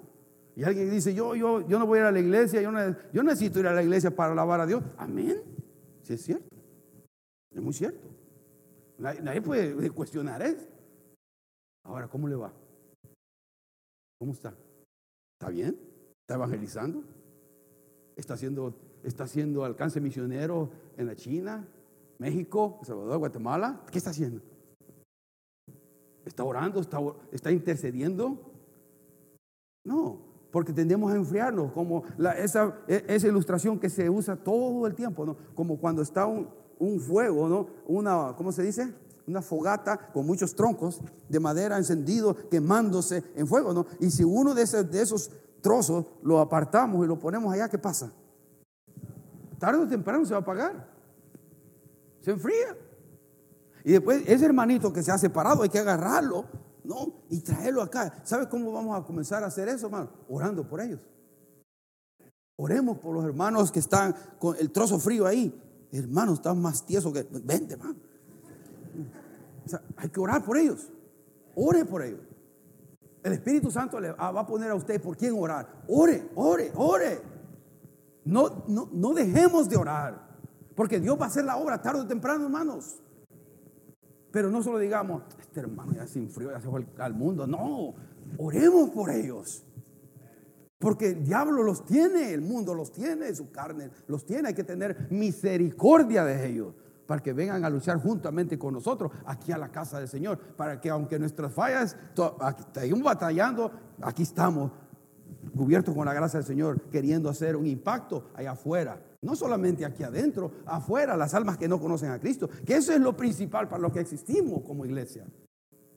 [0.55, 3.23] Y alguien dice, yo, yo, yo no voy a ir a la iglesia, yo, no,
[3.23, 4.83] necesito ir a la iglesia para alabar a Dios.
[4.97, 5.41] Amén.
[6.03, 6.55] Si es cierto.
[7.51, 8.07] Es muy cierto.
[8.97, 10.67] Nadie, puede cuestionar eso.
[11.83, 12.53] Ahora, ¿cómo le va?
[14.19, 14.53] ¿Cómo está?
[15.39, 15.77] ¿Está bien?
[16.21, 17.03] ¿Está evangelizando?
[18.15, 21.67] ¿Está haciendo, está haciendo alcance misionero en la China,
[22.19, 23.83] México, Salvador, Guatemala?
[23.91, 24.41] ¿Qué está haciendo?
[26.25, 26.79] ¿Está orando?
[26.79, 26.99] ¿Está,
[27.31, 28.39] está intercediendo?
[29.83, 30.19] No,
[30.51, 32.03] porque tendemos a enfriarnos, como
[32.37, 35.35] esa, e, esa, ilustración que se usa todo el tiempo, ¿no?
[35.55, 36.47] como cuando está un,
[36.79, 37.67] un, fuego, ¿no?
[37.87, 38.93] una, ¿cómo se dice?
[39.27, 43.85] Una fogata con muchos troncos de madera encendido, quemándose en fuego, ¿no?
[43.99, 48.11] Y si uno de de esos trozos lo apartamos y lo ponemos allá, ¿qué pasa?
[49.57, 50.87] Tarde o temprano se va a apagar,
[52.19, 52.77] se enfría.
[53.83, 56.45] Y después ese hermanito que se ha separado hay que agarrarlo
[56.83, 58.21] no, y traerlo acá.
[58.23, 60.09] ¿Sabe cómo vamos a comenzar a hacer eso, hermano?
[60.29, 61.01] Orando por ellos.
[62.55, 65.59] Oremos por los hermanos que están con el trozo frío ahí.
[65.91, 67.25] Hermanos, están más tiesos que.
[67.43, 67.95] Vente, hermano.
[69.97, 70.89] hay que orar por ellos.
[71.55, 72.21] Ore por ellos.
[73.23, 75.83] El Espíritu Santo le va a poner a usted por quién orar.
[75.87, 77.21] Ore, ore, ore.
[78.25, 80.37] No, no, no dejemos de orar.
[80.75, 83.02] Porque Dios va a hacer la obra tarde o temprano, hermanos.
[84.33, 87.45] Pero no solo digamos, este hermano ya se enfrió, ya se fue al mundo.
[87.45, 87.93] No,
[88.39, 89.63] oremos por ellos.
[90.79, 94.47] Porque el diablo los tiene, el mundo los tiene, su carne los tiene.
[94.47, 96.73] Hay que tener misericordia de ellos
[97.05, 100.39] para que vengan a luchar juntamente con nosotros aquí a la casa del Señor.
[100.39, 101.95] Para que aunque nuestras fallas
[102.73, 103.71] estemos batallando,
[104.01, 104.71] aquí estamos
[105.55, 108.99] cubiertos con la gracia del Señor, queriendo hacer un impacto allá afuera.
[109.23, 112.99] No solamente aquí adentro, afuera, las almas que no conocen a Cristo, que eso es
[112.99, 115.25] lo principal para lo que existimos como iglesia.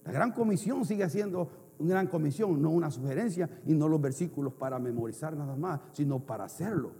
[0.04, 4.54] La gran comisión sigue siendo una gran comisión, no una sugerencia y no los versículos
[4.54, 6.92] para memorizar nada más, sino para hacerlo.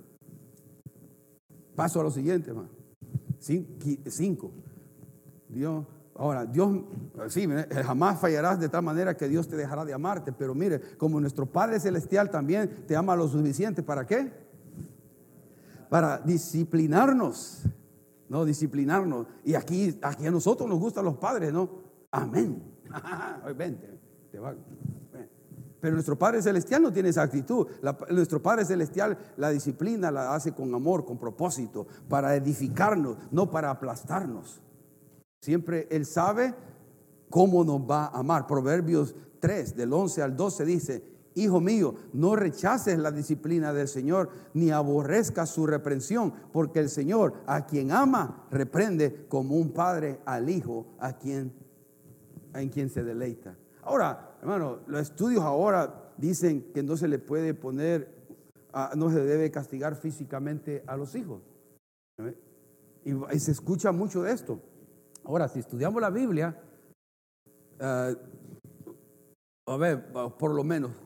[1.74, 2.70] Paso a lo siguiente, hermano.
[3.39, 4.51] Cinco.
[5.49, 6.81] Dios, ahora, Dios,
[7.29, 7.47] sí,
[7.85, 11.47] jamás fallarás de tal manera que Dios te dejará de amarte, pero mire, como nuestro
[11.47, 14.45] Padre Celestial también te ama lo suficiente, ¿para qué?
[15.89, 17.64] Para disciplinarnos,
[18.28, 18.45] ¿no?
[18.45, 19.26] Disciplinarnos.
[19.45, 21.68] Y aquí, aquí a nosotros nos gustan los padres, ¿no?
[22.11, 22.62] Amén.
[23.57, 24.55] Vente, te va.
[25.80, 27.66] Pero nuestro Padre Celestial no tiene esa actitud.
[28.11, 33.70] nuestro Padre Celestial la disciplina la hace con amor, con propósito, para edificarnos, no para
[33.70, 34.62] aplastarnos.
[35.41, 36.55] Siempre Él sabe
[37.30, 38.47] cómo nos va a amar.
[38.47, 44.30] Proverbios 3, del 11 al 12 dice, Hijo mío, no rechaces la disciplina del Señor,
[44.55, 50.49] ni aborrezcas su reprensión, porque el Señor a quien ama reprende como un padre al
[50.49, 51.53] hijo a quien
[52.55, 53.55] en quien se deleita.
[53.82, 58.32] Ahora, hermano, los estudios ahora dicen que no se le puede poner,
[58.97, 61.43] no se debe castigar físicamente a los hijos.
[63.05, 64.59] Y, se escucha mucho de esto.
[65.22, 66.59] Ahora, si estudiamos la Biblia,
[67.78, 68.16] eh,
[69.66, 71.05] a ver, por lo menos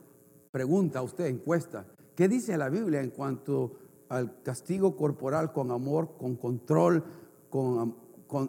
[0.51, 1.87] Pregunta a usted, encuesta,
[2.17, 3.73] ¿qué dice la Biblia en cuanto
[4.09, 7.05] al castigo corporal con amor, con control,
[7.49, 7.97] con,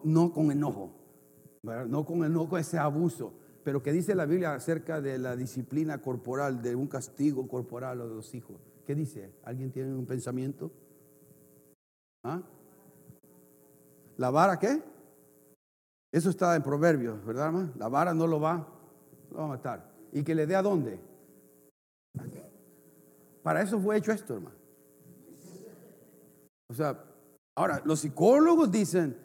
[0.03, 0.95] no con enojo?
[1.61, 3.33] No con enojo, ese abuso.
[3.63, 8.05] Pero ¿qué dice la Biblia acerca de la disciplina corporal, de un castigo corporal a
[8.05, 8.57] los hijos?
[8.87, 9.31] ¿Qué dice?
[9.43, 10.71] ¿Alguien tiene un pensamiento?
[12.23, 12.41] ¿Ah?
[14.17, 14.81] ¿La vara qué?
[16.11, 17.71] Eso está en Proverbios, ¿verdad?
[17.77, 18.67] La vara no lo va,
[19.29, 19.91] lo va a matar.
[20.11, 21.10] ¿Y que le dé a dónde?
[23.43, 24.55] Para eso fue hecho esto, hermano.
[26.67, 27.03] O sea,
[27.55, 29.17] ahora, los psicólogos dicen,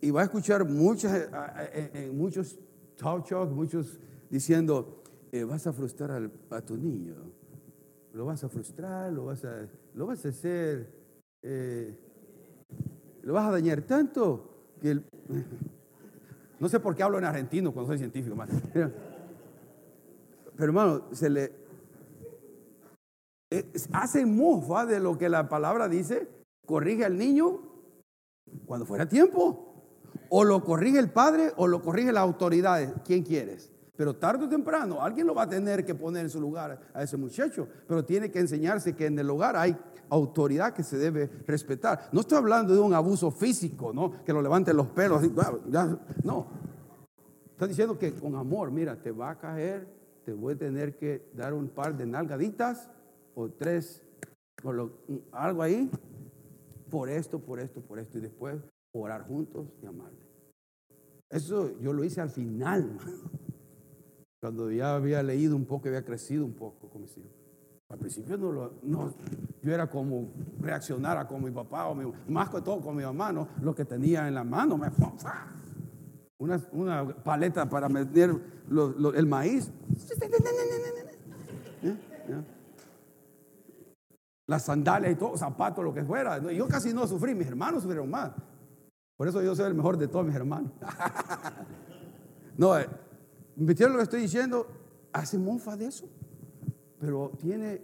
[0.00, 1.28] y va a escuchar muchas, eh,
[1.72, 2.58] eh, eh, muchos
[2.96, 3.98] talk shows, muchos
[4.30, 5.02] diciendo,
[5.48, 7.14] vas a frustrar a tu niño,
[8.12, 10.88] lo vas a frustrar, lo vas a, lo vas a hacer,
[13.22, 15.00] lo vas a dañar tanto que
[16.60, 18.36] no sé por qué hablo en argentino cuando soy científico,
[18.72, 18.92] pero
[20.58, 21.63] hermano, se le,
[23.92, 26.28] hace mofa de lo que la palabra dice,
[26.66, 27.60] corrige al niño
[28.66, 29.70] cuando fuera tiempo.
[30.30, 33.02] O lo corrige el padre o lo corrige la autoridad.
[33.04, 33.70] ¿Quién quieres?
[33.96, 37.02] Pero tarde o temprano alguien lo va a tener que poner en su lugar a
[37.02, 37.68] ese muchacho.
[37.86, 39.76] Pero tiene que enseñarse que en el hogar hay
[40.08, 42.08] autoridad que se debe respetar.
[42.12, 44.24] No estoy hablando de un abuso físico, ¿no?
[44.24, 45.22] Que lo levanten los pelos.
[46.24, 46.46] no.
[47.52, 49.86] Está diciendo que con amor, mira, te va a caer,
[50.24, 52.90] te voy a tener que dar un par de nalgaditas
[53.34, 54.02] o tres,
[55.32, 55.90] algo ahí,
[56.90, 58.18] por esto, por esto, por esto.
[58.18, 58.62] Y después
[58.92, 60.24] orar juntos y amarle.
[61.30, 62.98] Eso yo lo hice al final,
[64.40, 67.32] cuando ya había leído un poco, había crecido un poco con mis hijos.
[67.88, 69.14] Al principio no lo, no,
[69.62, 73.32] yo era como reaccionara con mi papá o mi, más que todo con mi mamá,
[73.32, 73.48] ¿no?
[73.60, 74.88] Lo que tenía en la mano, me,
[76.38, 78.30] una, una paleta para meter
[79.14, 79.70] el maíz.
[81.82, 81.96] ¿Eh?
[84.46, 86.38] Las sandalias y todo, zapatos, lo que fuera.
[86.52, 88.32] Yo casi no sufrí, mis hermanos sufrieron más.
[89.16, 90.72] Por eso yo soy el mejor de todos mis hermanos.
[92.58, 92.88] no, eh,
[93.56, 94.66] ¿me lo que estoy diciendo?
[95.12, 96.08] Hace mofa de eso.
[96.98, 97.82] Pero tiene,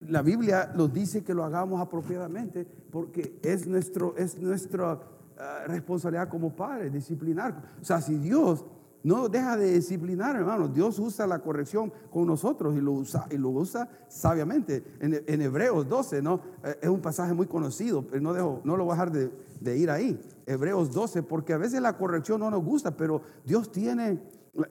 [0.00, 5.00] la Biblia nos dice que lo hagamos apropiadamente porque es, nuestro, es nuestra
[5.38, 7.76] ah, responsabilidad como padres, disciplinar.
[7.80, 8.64] O sea, si Dios
[9.04, 13.36] no deja de disciplinar, hermano, Dios usa la corrección con nosotros y lo usa, y
[13.36, 14.82] lo usa sabiamente.
[15.00, 16.40] En, Hebreos 12, ¿no?
[16.64, 19.30] Eh, es un pasaje muy conocido, pero no, dejo, no lo voy a dejar de,
[19.60, 20.20] de ir ahí.
[20.46, 24.20] Hebreos 12, porque a veces la corrección no nos gusta, pero Dios tiene,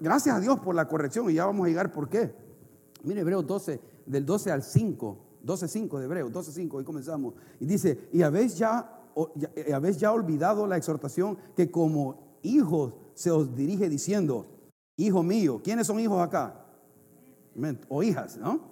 [0.02, 2.36] gracias a Dios por la corrección, y ya vamos a llegar por qué.
[3.04, 7.36] Mire, Hebreos 12, del 12 al 5, 12, 5 de Hebreos, 12, 5, ahí comenzamos.
[7.60, 8.92] Y dice, y habéis ya,
[9.74, 14.46] habéis ya olvidado la exhortación que como hijos se os dirige diciendo,
[14.96, 16.64] hijo mío, ¿quiénes son hijos acá?
[17.90, 18.70] O hijas, ¿no?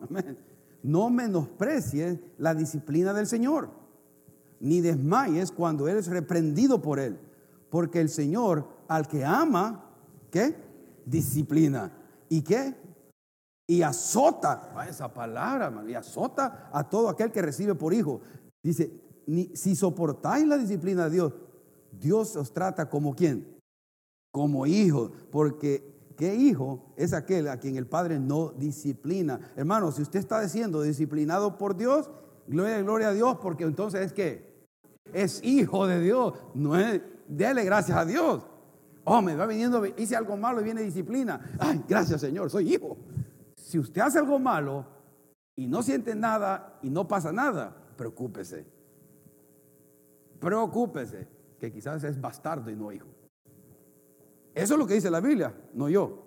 [0.83, 3.71] No menosprecies la disciplina del Señor,
[4.59, 7.17] ni desmayes cuando eres reprendido por Él,
[7.71, 9.89] porque el Señor al que ama,
[10.29, 10.55] ¿qué?
[11.07, 11.91] Disciplina.
[12.29, 12.75] ¿Y qué?
[13.67, 18.21] y azota, esa palabra, y azota a todo aquel que recibe por hijo.
[18.61, 19.01] Dice,
[19.55, 21.33] si soportáis la disciplina de Dios,
[21.91, 23.54] Dios os trata como quién?
[24.35, 29.39] Como hijo, porque ¿qué hijo es aquel a quien el Padre no disciplina?
[29.55, 32.11] Hermano, si usted está diciendo disciplinado por Dios,
[32.45, 34.67] gloria, gloria a Dios, porque entonces es que
[35.13, 38.45] es hijo de Dios, no es, dele gracias a Dios.
[39.05, 41.39] Oh, me va viniendo, hice algo malo y viene disciplina.
[41.57, 42.97] Ay, gracias Señor, soy hijo
[43.65, 44.85] si usted hace algo malo
[45.55, 48.67] y no siente nada y no pasa nada, preocúpese.
[50.39, 51.27] Preocúpese
[51.59, 53.07] que quizás es bastardo y no hijo.
[54.55, 56.23] Eso es lo que dice la Biblia, no yo.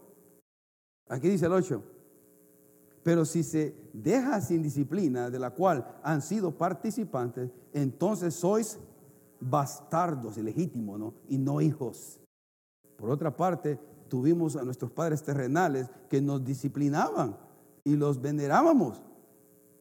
[1.08, 1.82] Aquí dice el 8.
[3.02, 8.78] Pero si se deja sin disciplina de la cual han sido participantes, entonces sois
[9.40, 11.14] bastardos, ilegítimos, ¿no?
[11.28, 12.20] Y no hijos.
[12.98, 17.36] Por otra parte, tuvimos a nuestros padres terrenales que nos disciplinaban
[17.82, 19.02] y los venerábamos.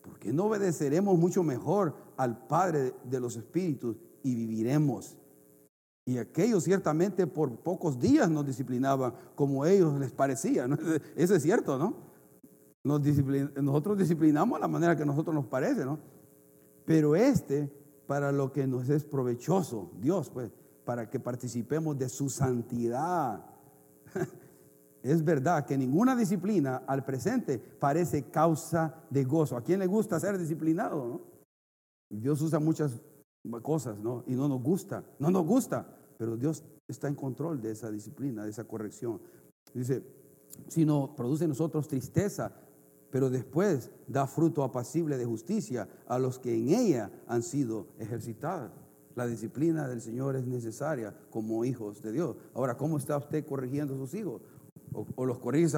[0.01, 5.17] ¿Por qué no obedeceremos mucho mejor al Padre de los Espíritus y viviremos?
[6.07, 10.65] Y aquellos ciertamente por pocos días nos disciplinaban como ellos les parecía.
[11.17, 12.07] Eso es cierto, ¿no?
[12.81, 15.99] nosotros disciplinamos a la manera que a nosotros nos parece, ¿no?
[16.85, 17.69] Pero este,
[18.07, 20.49] para lo que nos es provechoso, Dios, pues,
[20.85, 23.45] para que participemos de su santidad
[25.03, 29.57] es verdad que ninguna disciplina al presente parece causa de gozo.
[29.57, 31.19] ¿A quién le gusta ser disciplinado?
[32.09, 33.01] Dios usa muchas
[33.61, 34.23] cosas, ¿no?
[34.27, 38.43] Y no nos gusta, no nos gusta, pero Dios está en control de esa disciplina,
[38.43, 39.21] de esa corrección.
[39.73, 40.03] Dice,
[40.67, 42.51] sino produce en nosotros tristeza,
[43.09, 48.71] pero después da fruto apacible de justicia a los que en ella han sido ejercitados.
[49.15, 52.35] La disciplina del Señor es necesaria como hijos de Dios.
[52.53, 54.41] Ahora, ¿cómo está usted corrigiendo a sus hijos?
[54.93, 55.77] O, los corrige,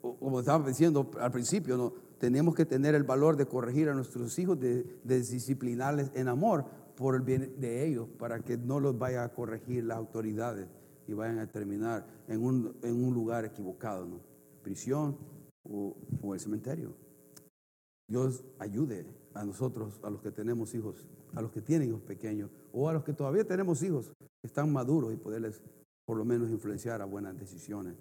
[0.00, 1.92] como estaba diciendo al principio, ¿no?
[2.18, 6.64] tenemos que tener el valor de corregir a nuestros hijos, de, disciplinarles en amor
[6.96, 10.68] por el bien de ellos, para que no los vaya a corregir las autoridades
[11.06, 14.20] y vayan a terminar en un, en un lugar equivocado, ¿no?
[14.62, 15.16] prisión
[15.62, 16.94] o, o el cementerio.
[18.08, 22.50] Dios ayude a nosotros, a los que tenemos hijos, a los que tienen hijos pequeños,
[22.72, 25.60] o a los que todavía tenemos hijos que están maduros y poderles
[26.04, 27.94] por lo menos influenciar a buenas decisiones.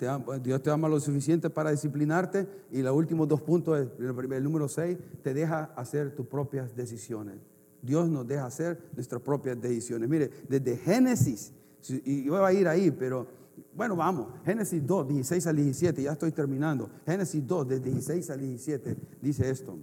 [0.00, 4.44] Eh, Dios te ama lo suficiente para disciplinarte y los últimos dos puntos, el, el
[4.44, 7.36] número seis, te deja hacer tus propias decisiones.
[7.82, 10.08] Dios nos deja hacer nuestras propias decisiones.
[10.08, 11.52] Mire, desde Génesis,
[12.04, 13.26] y voy a ir ahí, pero
[13.74, 14.28] Bueno, vamos.
[14.44, 16.90] Génesis 2, 16 al 17, ya estoy terminando.
[17.06, 19.76] Génesis 2, de 16 al 17, dice esto.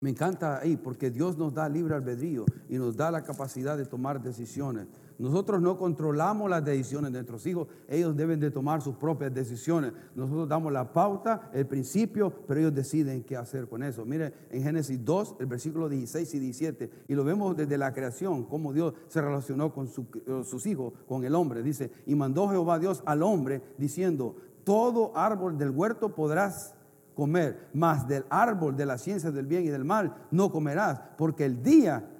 [0.00, 3.86] Me encanta ahí porque Dios nos da libre albedrío y nos da la capacidad de
[3.86, 4.88] tomar decisiones.
[5.22, 9.92] Nosotros no controlamos las decisiones de nuestros hijos, ellos deben de tomar sus propias decisiones.
[10.16, 14.04] Nosotros damos la pauta, el principio, pero ellos deciden qué hacer con eso.
[14.04, 18.46] Mire, en Génesis 2, el versículo 16 y 17, y lo vemos desde la creación,
[18.46, 21.62] cómo Dios se relacionó con sus hijos, con el hombre.
[21.62, 26.74] Dice, y mandó Jehová Dios al hombre diciendo, todo árbol del huerto podrás
[27.14, 31.44] comer, mas del árbol de la ciencia del bien y del mal no comerás, porque
[31.44, 32.10] el día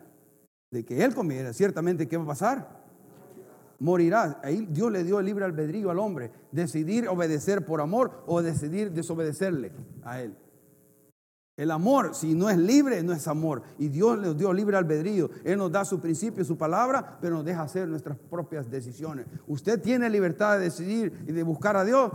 [0.70, 2.81] de que él comiera, ciertamente, ¿qué va a pasar?
[3.82, 4.36] Morirás.
[4.44, 8.92] Ahí Dios le dio el libre albedrío al hombre, decidir obedecer por amor o decidir
[8.92, 9.72] desobedecerle
[10.04, 10.36] a él.
[11.56, 13.62] El amor, si no es libre, no es amor.
[13.78, 15.30] Y Dios le dio libre albedrío.
[15.44, 19.26] Él nos da su principio, su palabra, pero nos deja hacer nuestras propias decisiones.
[19.48, 22.12] Usted tiene libertad de decidir y de buscar a Dios.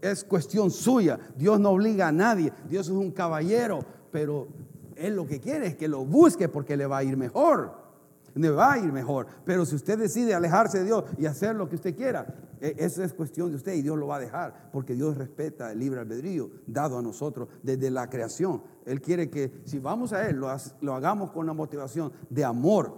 [0.00, 1.18] Es cuestión suya.
[1.36, 2.52] Dios no obliga a nadie.
[2.68, 4.48] Dios es un caballero, pero
[4.96, 7.87] Él lo que quiere es que lo busque porque le va a ir mejor
[8.38, 9.26] le va a ir mejor.
[9.44, 12.26] Pero si usted decide alejarse de Dios y hacer lo que usted quiera,
[12.60, 15.72] e, eso es cuestión de usted y Dios lo va a dejar, porque Dios respeta
[15.72, 18.62] el libre albedrío dado a nosotros desde la creación.
[18.86, 22.96] Él quiere que si vamos a Él, lo, hagamos con una motivación de amor,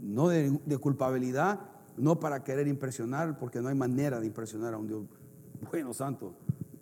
[0.00, 1.60] no de, de culpabilidad,
[1.96, 5.04] no para querer impresionar, porque no hay manera de impresionar a un Dios
[5.70, 6.34] bueno, santo,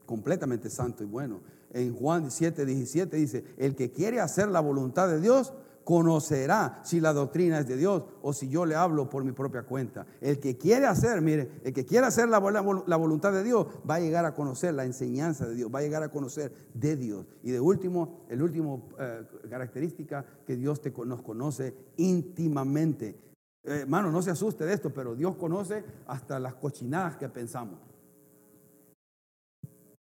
[0.05, 1.41] completamente santo y bueno.
[1.73, 5.53] En Juan 7, 17 dice, el que quiere hacer la voluntad de Dios,
[5.85, 9.63] conocerá si la doctrina es de Dios o si yo le hablo por mi propia
[9.63, 10.07] cuenta.
[10.21, 13.97] El que quiere hacer, mire, el que quiere hacer la, la, voluntad de Dios va
[13.97, 17.27] a llegar a conocer la enseñanza de Dios, va a llegar a conocer de Dios.
[17.43, 23.21] Y de último, el último eh, característica que Dios te, nos conoce íntimamente.
[23.63, 27.79] Eh, hermano, no se asuste de esto, pero Dios conoce hasta las cochinadas que pensamos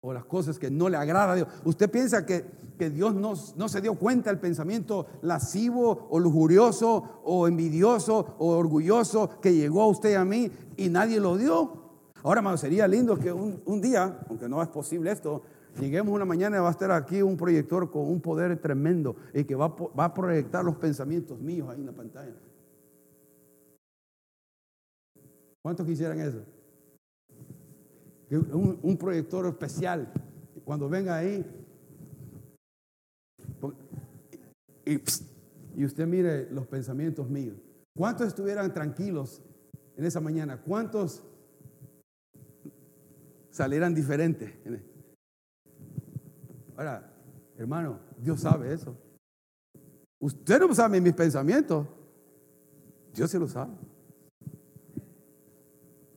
[0.02, 1.48] o las cosas que no le agrada a Dios.
[1.64, 2.44] ¿Usted piensa que,
[2.78, 8.58] que Dios no, no, se dio cuenta del pensamiento lascivo o lujurioso o envidioso o
[8.58, 11.82] orgulloso que llegó a usted y a mí y nadie lo dio?
[12.24, 15.44] Ahora, hermano, sería lindo que un, un día, aunque no es posible esto,
[15.80, 19.44] lleguemos una mañana y va a estar aquí un proyector con un poder tremendo y
[19.44, 22.36] que va, va a proyectar los pensamientos míos ahí en la pantalla.
[25.62, 26.44] ¿Cuántos quisieran eso?
[28.38, 30.12] Un, proyector especial.
[30.64, 31.46] Cuando venga ahí,
[34.86, 37.58] y, usted mire los pensamientos míos.
[37.96, 39.42] ¿Cuántos estuvieran tranquilos
[39.98, 40.62] en esa mañana?
[40.62, 41.24] ¿Cuántos
[43.50, 44.52] salieran diferentes?
[46.78, 47.14] Ahora,
[47.58, 48.98] hermano, Dios sabe eso.
[50.20, 51.88] Usted no sabe mis pensamientos.
[53.14, 53.74] Dios se lo sabe.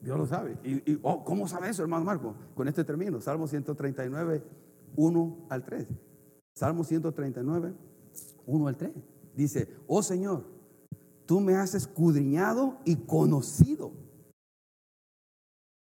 [0.05, 0.59] Dios lo sabe.
[0.62, 2.34] ¿Y, oh, cómo sabe eso, hermano Marco?
[2.55, 4.42] Con este término, Salmo 139,
[4.96, 5.86] 1 al 3.
[6.55, 7.72] Salmo 139,
[8.46, 8.90] 1 al 3.
[9.34, 10.44] Dice, oh Señor,
[11.24, 13.92] tú me has escudriñado y conocido.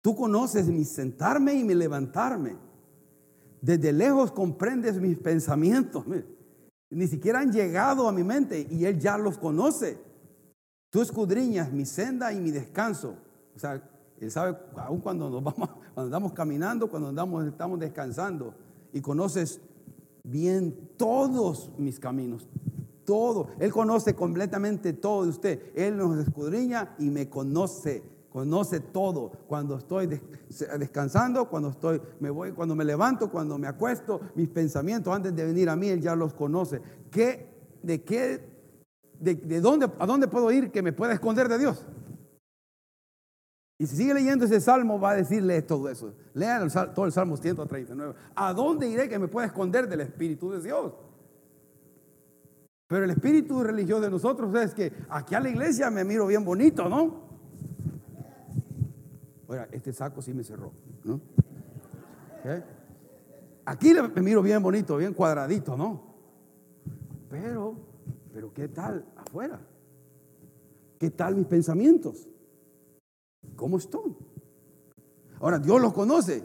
[0.00, 2.56] Tú conoces mi sentarme y mi levantarme.
[3.60, 6.04] Desde lejos comprendes mis pensamientos.
[6.90, 9.98] Ni siquiera han llegado a mi mente y Él ya los conoce.
[10.90, 13.16] Tú escudriñas mi senda y mi descanso.
[13.54, 13.82] O sea,
[14.20, 18.54] él sabe, aún cuando nos vamos, cuando andamos caminando, cuando andamos, estamos descansando,
[18.92, 19.60] y conoces
[20.22, 22.48] bien todos mis caminos,
[23.04, 23.48] todo.
[23.58, 25.72] Él conoce completamente todo de usted.
[25.74, 29.32] Él nos escudriña y me conoce, conoce todo.
[29.48, 30.08] Cuando estoy
[30.78, 35.44] descansando, cuando estoy, me voy, cuando me levanto, cuando me acuesto, mis pensamientos antes de
[35.44, 36.80] venir a mí, él ya los conoce.
[37.10, 37.48] ¿Qué,
[37.82, 38.48] de qué,
[39.18, 41.84] de, de dónde, a dónde puedo ir que me pueda esconder de Dios?
[43.78, 46.14] Y si sigue leyendo ese salmo, va a decirle todo eso.
[46.34, 48.14] Lean todo el salmo 139.
[48.36, 50.92] ¿A dónde iré que me pueda esconder del Espíritu de Dios?
[52.86, 56.44] Pero el espíritu religioso de nosotros es que aquí a la iglesia me miro bien
[56.44, 57.24] bonito, ¿no?
[59.48, 60.72] Oiga, este saco sí me cerró,
[61.02, 61.20] ¿no?
[63.64, 66.14] Aquí me miro bien bonito, bien cuadradito, ¿no?
[67.30, 67.74] Pero,
[68.32, 69.60] pero ¿qué tal afuera?
[70.98, 72.28] ¿Qué tal mis pensamientos?
[73.56, 74.16] ¿Cómo estoy?
[75.40, 76.44] Ahora, Dios los conoce.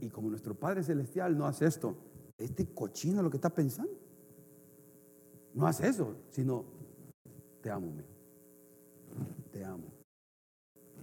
[0.00, 1.96] Y como nuestro Padre Celestial no hace esto,
[2.38, 3.92] este cochino lo que está pensando.
[5.54, 6.64] No hace eso, sino,
[7.62, 7.92] te amo,
[9.52, 9.84] te amo.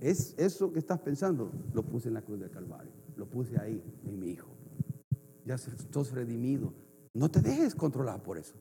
[0.01, 3.81] Es eso que estás pensando, lo puse en la cruz del Calvario, lo puse ahí
[4.03, 4.49] en mi hijo.
[5.45, 6.73] Ya estás redimido.
[7.13, 8.55] No te dejes controlar por eso.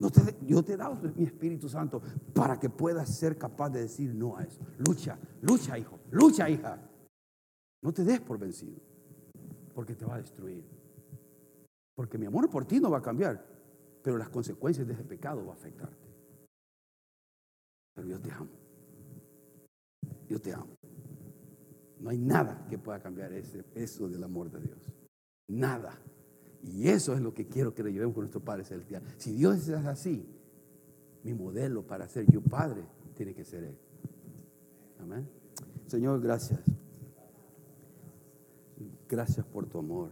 [0.00, 2.00] No te, yo te he dado mi Espíritu Santo
[2.32, 4.60] para que puedas ser capaz de decir no a eso.
[4.78, 6.78] Lucha, lucha, hijo, lucha, hija.
[7.82, 8.80] No te des por vencido,
[9.74, 10.64] porque te va a destruir.
[11.94, 13.44] Porque mi amor por ti no va a cambiar,
[14.02, 16.08] pero las consecuencias de ese pecado va a afectarte.
[17.94, 18.50] Pero yo te amo.
[20.28, 20.76] Yo te amo.
[21.98, 24.92] No hay nada que pueda cambiar ese, eso del amor de Dios.
[25.48, 25.98] Nada.
[26.62, 29.02] Y eso es lo que quiero que le llevemos con nuestro Padre Celestial.
[29.16, 30.26] Si Dios es así,
[31.22, 32.84] mi modelo para ser yo Padre
[33.14, 33.78] tiene que ser Él.
[34.98, 35.28] Amén.
[35.86, 36.60] Señor, gracias.
[39.08, 40.10] Gracias por tu amor.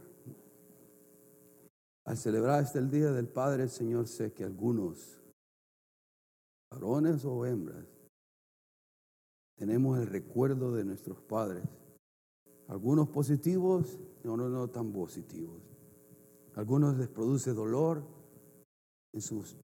[2.05, 5.21] Al celebrar este el Día del Padre, Señor, sé que algunos,
[6.71, 7.85] varones o hembras,
[9.57, 11.65] tenemos el recuerdo de nuestros padres.
[12.69, 15.63] Algunos positivos otros no tan positivos.
[16.57, 18.03] Algunos les produce dolor
[19.13, 19.57] en sus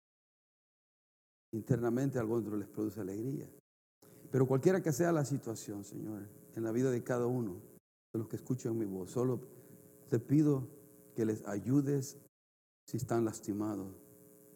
[1.52, 3.50] internamente, a algunos les produce alegría.
[4.30, 7.60] Pero cualquiera que sea la situación, Señor, en la vida de cada uno
[8.12, 9.40] de los que escuchan mi voz, solo
[10.08, 10.68] te pido
[11.14, 12.18] que les ayudes
[12.86, 13.94] si están lastimados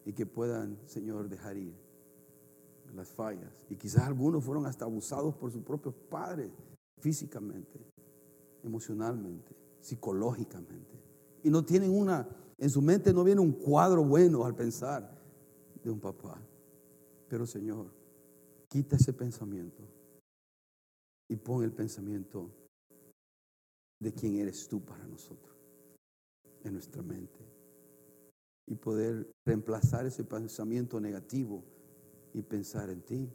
[0.05, 1.75] y que puedan, Señor, dejar ir
[2.93, 3.65] las fallas.
[3.69, 6.51] Y quizás algunos fueron hasta abusados por sus propios padres,
[6.99, 7.79] físicamente,
[8.63, 11.06] emocionalmente, psicológicamente.
[11.43, 12.27] Y no tienen una,
[12.57, 15.17] en su mente no viene un cuadro bueno al pensar
[15.83, 16.41] de un papá.
[17.29, 17.91] Pero Señor,
[18.67, 19.83] quita ese pensamiento
[21.29, 22.49] y pon el pensamiento
[23.99, 25.55] de quién eres tú para nosotros
[26.63, 27.39] en nuestra mente.
[28.65, 31.63] Y poder reemplazar ese pensamiento negativo
[32.33, 33.29] y pensar en ti,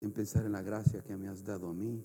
[0.00, 2.04] en pensar en la gracia que me has dado a mí,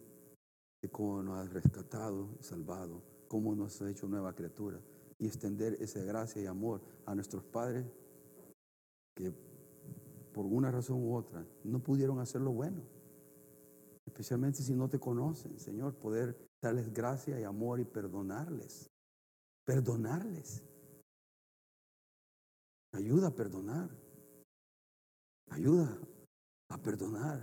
[0.82, 3.02] de cómo nos has rescatado y salvado,
[3.34, 4.80] cómo nos has hecho nueva criatura
[5.18, 7.84] y extender esa gracia y amor a nuestros padres
[9.16, 9.32] que
[10.32, 12.84] por una razón u otra no pudieron hacer lo bueno.
[14.06, 18.88] Especialmente si no te conocen, Señor, poder darles gracia y amor y perdonarles.
[19.66, 20.64] Perdonarles.
[22.92, 23.90] Ayuda a perdonar.
[25.50, 26.00] Ayuda
[26.70, 27.42] a perdonar.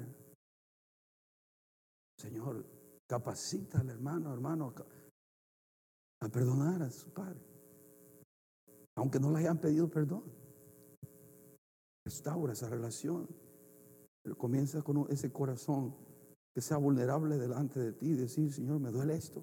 [2.16, 2.64] Señor,
[3.08, 4.72] capacita al hermano, hermano,
[6.20, 7.40] a perdonar a su padre.
[8.96, 10.24] Aunque no le hayan pedido perdón.
[12.04, 13.28] Restaura esa relación.
[14.22, 15.94] Pero comienza con ese corazón
[16.54, 19.42] que sea vulnerable delante de ti y decir, Señor, me duele esto.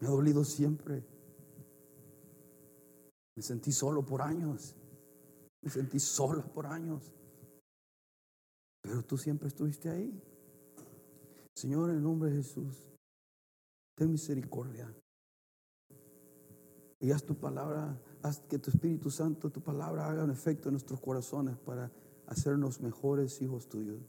[0.00, 1.06] Me ha dolido siempre.
[3.36, 4.74] Me sentí solo por años.
[5.62, 7.14] Me sentí sola por años.
[8.82, 10.20] Pero tú siempre estuviste ahí.
[11.54, 12.84] Señor, en el nombre de Jesús,
[13.94, 14.92] ten misericordia.
[17.02, 20.74] Y haz tu palabra, haz que tu Espíritu Santo, tu palabra haga un efecto en
[20.74, 21.90] nuestros corazones para
[22.28, 24.00] hacernos mejores hijos tuyos.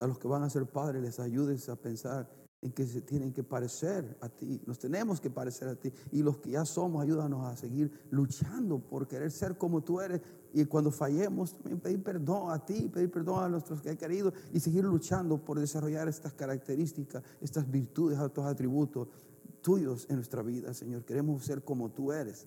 [0.00, 2.28] A los que van a ser padres les ayudes a pensar
[2.60, 5.90] en que se tienen que parecer a ti, nos tenemos que parecer a ti.
[6.12, 10.20] Y los que ya somos, ayúdanos a seguir luchando por querer ser como tú eres.
[10.52, 14.34] Y cuando fallemos, también pedir perdón a ti, pedir perdón a nuestros que he querido
[14.52, 19.08] y seguir luchando por desarrollar estas características, estas virtudes, estos atributos
[19.50, 21.04] tuyos en nuestra vida, Señor.
[21.04, 22.46] Queremos ser como tú eres.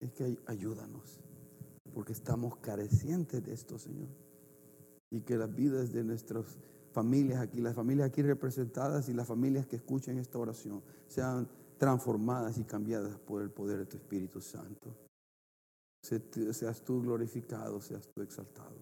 [0.00, 1.20] Es que ayúdanos,
[1.94, 4.08] porque estamos carecientes de esto, Señor.
[5.10, 6.58] Y que las vidas de nuestros
[6.92, 12.58] familias aquí, las familias aquí representadas y las familias que escuchen esta oración sean transformadas
[12.58, 14.94] y cambiadas por el poder de tu Espíritu Santo.
[16.02, 18.76] Seas tú glorificado, seas tú exaltado.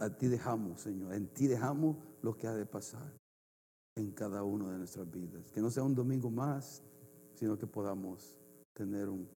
[0.00, 3.19] A ti dejamos, Señor, en ti dejamos lo que ha de pasar
[3.96, 5.50] en cada una de nuestras vidas.
[5.52, 6.82] Que no sea un domingo más,
[7.34, 8.38] sino que podamos
[8.72, 9.28] tener un,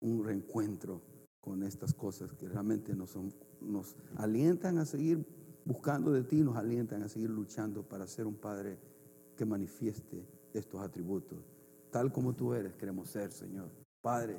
[0.00, 1.02] un reencuentro
[1.40, 3.16] con estas cosas que realmente nos,
[3.60, 5.26] nos alientan a seguir
[5.64, 8.78] buscando de ti nos alientan a seguir luchando para ser un Padre
[9.36, 11.38] que manifieste estos atributos.
[11.90, 13.70] Tal como tú eres, queremos ser, Señor.
[14.00, 14.38] Padre,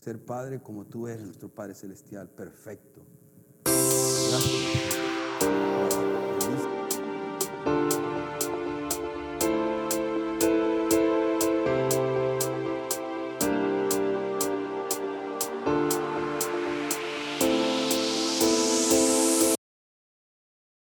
[0.00, 3.02] ser Padre como tú eres, nuestro Padre Celestial, perfecto,